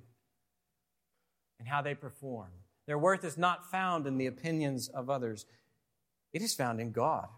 and 1.59 1.67
how 1.67 1.81
they 1.81 1.95
perform. 1.95 2.51
Their 2.89 2.99
worth 2.99 3.23
is 3.23 3.37
not 3.37 3.71
found 3.71 4.07
in 4.07 4.17
the 4.17 4.27
opinions 4.27 4.89
of 4.89 5.11
others. 5.11 5.45
It 6.33 6.41
is 6.41 6.55
found 6.55 6.81
in 6.81 6.91
God, 6.91 7.29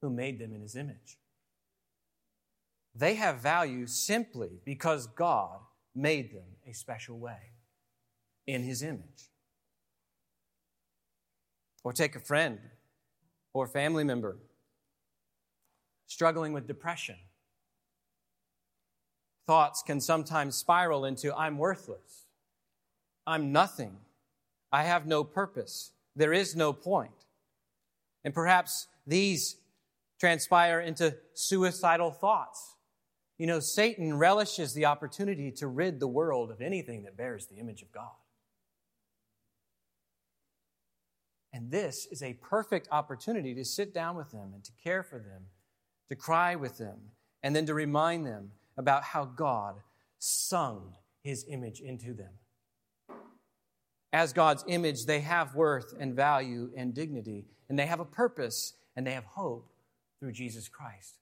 who 0.00 0.08
made 0.08 0.38
them 0.38 0.54
in 0.54 0.62
his 0.62 0.76
image. 0.76 1.18
They 2.94 3.16
have 3.16 3.40
value 3.40 3.88
simply 3.88 4.60
because 4.64 5.08
God 5.08 5.58
made 5.96 6.32
them 6.32 6.46
a 6.64 6.72
special 6.72 7.18
way 7.18 7.54
in 8.46 8.62
his 8.62 8.84
image. 8.84 9.30
Or 11.82 11.92
take 11.92 12.14
a 12.14 12.20
friend 12.20 12.60
or 13.52 13.66
family 13.66 14.04
member 14.04 14.38
struggling 16.06 16.52
with 16.52 16.68
depression. 16.68 17.16
Thoughts 19.48 19.82
can 19.84 20.00
sometimes 20.00 20.54
spiral 20.54 21.04
into 21.04 21.34
I'm 21.36 21.58
worthless, 21.58 22.26
I'm 23.26 23.50
nothing, 23.50 23.96
I 24.72 24.84
have 24.84 25.06
no 25.06 25.24
purpose, 25.24 25.92
there 26.16 26.32
is 26.32 26.56
no 26.56 26.72
point. 26.72 27.26
And 28.24 28.34
perhaps 28.34 28.86
these 29.06 29.56
transpire 30.18 30.80
into 30.80 31.16
suicidal 31.34 32.10
thoughts 32.10 32.76
you 33.40 33.46
know, 33.46 33.58
Satan 33.58 34.18
relishes 34.18 34.74
the 34.74 34.84
opportunity 34.84 35.50
to 35.52 35.66
rid 35.66 35.98
the 35.98 36.06
world 36.06 36.50
of 36.50 36.60
anything 36.60 37.04
that 37.04 37.16
bears 37.16 37.46
the 37.46 37.56
image 37.56 37.80
of 37.80 37.90
God. 37.90 38.10
And 41.50 41.70
this 41.70 42.06
is 42.10 42.22
a 42.22 42.34
perfect 42.34 42.88
opportunity 42.92 43.54
to 43.54 43.64
sit 43.64 43.94
down 43.94 44.14
with 44.14 44.30
them 44.30 44.50
and 44.52 44.62
to 44.62 44.72
care 44.84 45.02
for 45.02 45.18
them, 45.18 45.44
to 46.10 46.16
cry 46.16 46.54
with 46.54 46.76
them, 46.76 46.98
and 47.42 47.56
then 47.56 47.64
to 47.64 47.72
remind 47.72 48.26
them 48.26 48.50
about 48.76 49.04
how 49.04 49.24
God 49.24 49.76
sung 50.18 50.92
his 51.22 51.46
image 51.48 51.80
into 51.80 52.12
them. 52.12 52.34
As 54.12 54.32
God's 54.32 54.64
image, 54.66 55.06
they 55.06 55.20
have 55.20 55.54
worth 55.54 55.94
and 55.98 56.14
value 56.14 56.70
and 56.76 56.92
dignity, 56.92 57.46
and 57.68 57.78
they 57.78 57.86
have 57.86 58.00
a 58.00 58.04
purpose 58.04 58.74
and 58.96 59.06
they 59.06 59.12
have 59.12 59.24
hope 59.24 59.70
through 60.18 60.32
Jesus 60.32 60.68
Christ, 60.68 61.14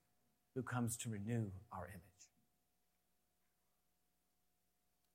who 0.55 0.62
comes 0.62 0.97
to 0.99 1.11
renew 1.11 1.51
our 1.72 1.86
image. 1.86 2.03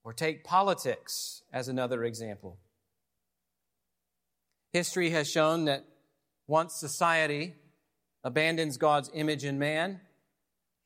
Or 0.04 0.12
take 0.12 0.44
politics 0.44 1.42
as 1.52 1.68
another 1.68 2.04
example. 2.04 2.58
History 4.72 5.10
has 5.10 5.30
shown 5.30 5.64
that 5.64 5.84
once 6.46 6.74
society 6.74 7.54
abandons 8.22 8.76
God's 8.76 9.10
image 9.14 9.44
in 9.44 9.58
man, 9.58 10.00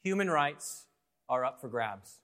human 0.02 0.30
rights 0.30 0.86
are 1.28 1.44
up 1.44 1.60
for 1.60 1.68
grabs. 1.68 2.20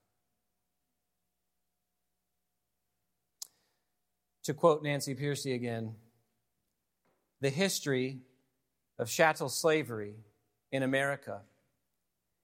To 4.44 4.54
quote 4.54 4.82
Nancy 4.82 5.14
Pearcey 5.14 5.54
again, 5.54 5.94
the 7.40 7.50
history 7.50 8.20
of 8.98 9.08
chattel 9.08 9.48
slavery 9.48 10.16
in 10.70 10.82
America 10.82 11.40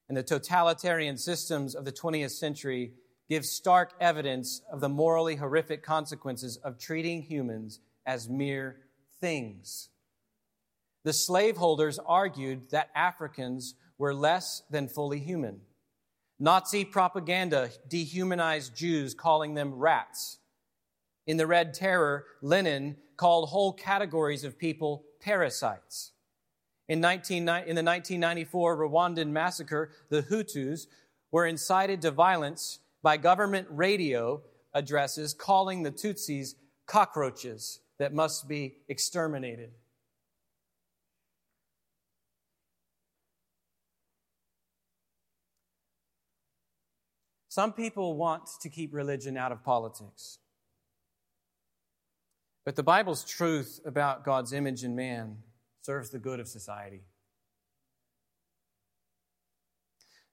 and 0.09 0.17
the 0.17 0.23
totalitarian 0.23 1.17
systems 1.17 1.75
of 1.75 1.85
the 1.85 1.93
20th 1.93 2.33
century 2.33 2.95
gives 3.29 3.49
stark 3.49 3.93
evidence 4.01 4.61
of 4.73 4.81
the 4.81 4.89
morally 4.89 5.37
horrific 5.37 5.85
consequences 5.85 6.57
of 6.57 6.79
treating 6.79 7.23
humans 7.23 7.79
as 8.05 8.29
mere 8.29 8.77
things. 9.21 9.91
The 11.05 11.13
slaveholders 11.13 12.01
argued 12.05 12.71
that 12.71 12.91
Africans 12.95 13.77
were 13.99 14.13
less 14.13 14.63
than 14.69 14.89
fully 14.89 15.21
human. 15.21 15.61
Nazi 16.41 16.85
propaganda 16.85 17.71
dehumanized 17.87 18.75
Jews, 18.75 19.15
calling 19.15 19.55
them 19.55 19.75
rats. 19.75 20.40
In 21.27 21.37
the 21.37 21.47
Red 21.47 21.75
Terror, 21.75 22.25
Lenin 22.43 22.97
called 23.17 23.49
whole 23.49 23.73
categories 23.73 24.45
of 24.45 24.59
people 24.59 25.05
parasites. 25.21 26.13
In, 26.89 27.01
19, 27.01 27.37
in 27.39 27.45
the 27.45 27.85
1994 27.85 28.77
Rwandan 28.79 29.29
massacre, 29.29 29.91
the 30.09 30.23
Hutus 30.23 30.87
were 31.31 31.47
incited 31.47 32.03
to 32.03 32.11
violence 32.11 32.81
by 33.03 33.17
government 33.17 33.69
radio 33.71 34.43
addresses 34.75 35.33
calling 35.35 35.83
the 35.83 35.93
Tutsis 35.93 36.55
cockroaches 36.87 37.81
that 37.99 38.13
must 38.13 38.49
be 38.49 38.77
exterminated. 38.89 39.71
Some 47.49 47.73
people 47.73 48.17
want 48.17 48.49
to 48.63 48.69
keep 48.69 48.95
religion 48.95 49.37
out 49.37 49.53
of 49.53 49.63
politics. 49.65 50.39
But 52.65 52.77
the 52.77 52.83
Bible's 52.83 53.25
truth 53.25 53.81
about 53.85 54.25
God's 54.25 54.53
image 54.53 54.85
in 54.85 54.95
man 54.95 55.39
serves 55.83 56.11
the 56.11 56.19
good 56.19 56.41
of 56.41 56.49
society. 56.49 57.03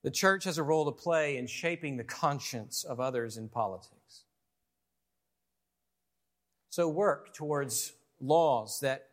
The 0.03 0.11
church 0.11 0.43
has 0.43 0.57
a 0.57 0.63
role 0.63 0.85
to 0.85 0.91
play 0.91 1.37
in 1.37 1.47
shaping 1.47 1.97
the 1.97 2.03
conscience 2.03 2.83
of 2.83 2.99
others 2.99 3.37
in 3.37 3.49
politics. 3.49 4.23
So 6.69 6.87
work 6.87 7.33
towards 7.33 7.93
laws 8.19 8.79
that 8.81 9.09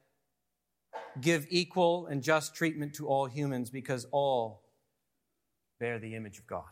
give 1.21 1.47
equal 1.51 2.07
and 2.07 2.23
just 2.23 2.55
treatment 2.55 2.95
to 2.95 3.07
all 3.07 3.27
humans 3.27 3.71
because 3.71 4.07
all 4.11 4.63
bear 5.81 5.99
the 5.99 6.15
image 6.15 6.39
of 6.39 6.47
God. 6.47 6.65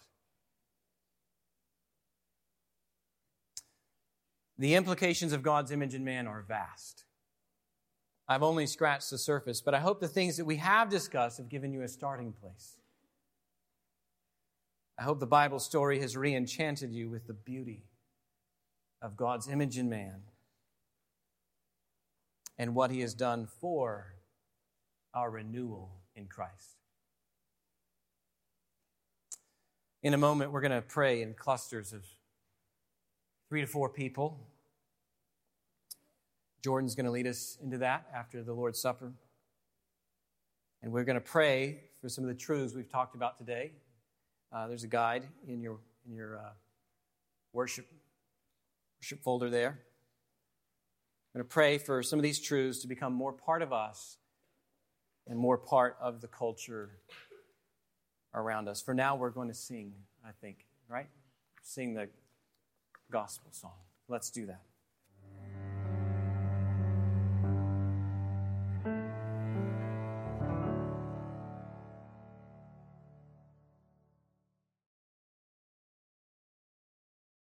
The 4.62 4.76
implications 4.76 5.32
of 5.32 5.42
God's 5.42 5.72
image 5.72 5.92
in 5.92 6.04
man 6.04 6.28
are 6.28 6.40
vast. 6.40 7.02
I've 8.28 8.44
only 8.44 8.68
scratched 8.68 9.10
the 9.10 9.18
surface, 9.18 9.60
but 9.60 9.74
I 9.74 9.80
hope 9.80 9.98
the 9.98 10.06
things 10.06 10.36
that 10.36 10.44
we 10.44 10.58
have 10.58 10.88
discussed 10.88 11.38
have 11.38 11.48
given 11.48 11.72
you 11.72 11.82
a 11.82 11.88
starting 11.88 12.32
place. 12.32 12.76
I 14.96 15.02
hope 15.02 15.18
the 15.18 15.26
Bible 15.26 15.58
story 15.58 15.98
has 15.98 16.16
re 16.16 16.32
enchanted 16.32 16.92
you 16.92 17.10
with 17.10 17.26
the 17.26 17.32
beauty 17.32 17.82
of 19.02 19.16
God's 19.16 19.48
image 19.48 19.78
in 19.78 19.90
man 19.90 20.20
and 22.56 22.76
what 22.76 22.92
he 22.92 23.00
has 23.00 23.14
done 23.14 23.48
for 23.60 24.14
our 25.12 25.28
renewal 25.28 25.90
in 26.14 26.28
Christ. 26.28 26.76
In 30.04 30.14
a 30.14 30.18
moment, 30.18 30.52
we're 30.52 30.60
going 30.60 30.70
to 30.70 30.82
pray 30.82 31.20
in 31.20 31.34
clusters 31.34 31.92
of 31.92 32.04
three 33.48 33.60
to 33.60 33.66
four 33.66 33.88
people. 33.88 34.51
Jordan's 36.62 36.94
going 36.94 37.06
to 37.06 37.10
lead 37.10 37.26
us 37.26 37.58
into 37.62 37.78
that 37.78 38.06
after 38.14 38.42
the 38.42 38.52
Lord's 38.52 38.80
Supper. 38.80 39.12
And 40.82 40.92
we're 40.92 41.04
going 41.04 41.16
to 41.16 41.20
pray 41.20 41.80
for 42.00 42.08
some 42.08 42.22
of 42.24 42.28
the 42.28 42.34
truths 42.34 42.74
we've 42.74 42.90
talked 42.90 43.14
about 43.14 43.36
today. 43.36 43.72
Uh, 44.52 44.68
there's 44.68 44.84
a 44.84 44.88
guide 44.88 45.24
in 45.46 45.60
your, 45.60 45.78
in 46.06 46.14
your 46.14 46.38
uh, 46.38 46.50
worship, 47.52 47.86
worship 49.00 49.22
folder 49.22 49.50
there. 49.50 49.80
I'm 51.34 51.38
going 51.40 51.48
to 51.48 51.52
pray 51.52 51.78
for 51.78 52.02
some 52.02 52.18
of 52.18 52.22
these 52.22 52.40
truths 52.40 52.80
to 52.80 52.88
become 52.88 53.12
more 53.12 53.32
part 53.32 53.62
of 53.62 53.72
us 53.72 54.18
and 55.26 55.38
more 55.38 55.58
part 55.58 55.96
of 56.00 56.20
the 56.20 56.28
culture 56.28 56.90
around 58.34 58.68
us. 58.68 58.82
For 58.82 58.94
now, 58.94 59.16
we're 59.16 59.30
going 59.30 59.48
to 59.48 59.54
sing, 59.54 59.94
I 60.24 60.30
think, 60.40 60.66
right? 60.88 61.08
Sing 61.62 61.94
the 61.94 62.08
gospel 63.10 63.50
song. 63.52 63.72
Let's 64.08 64.30
do 64.30 64.46
that. 64.46 64.62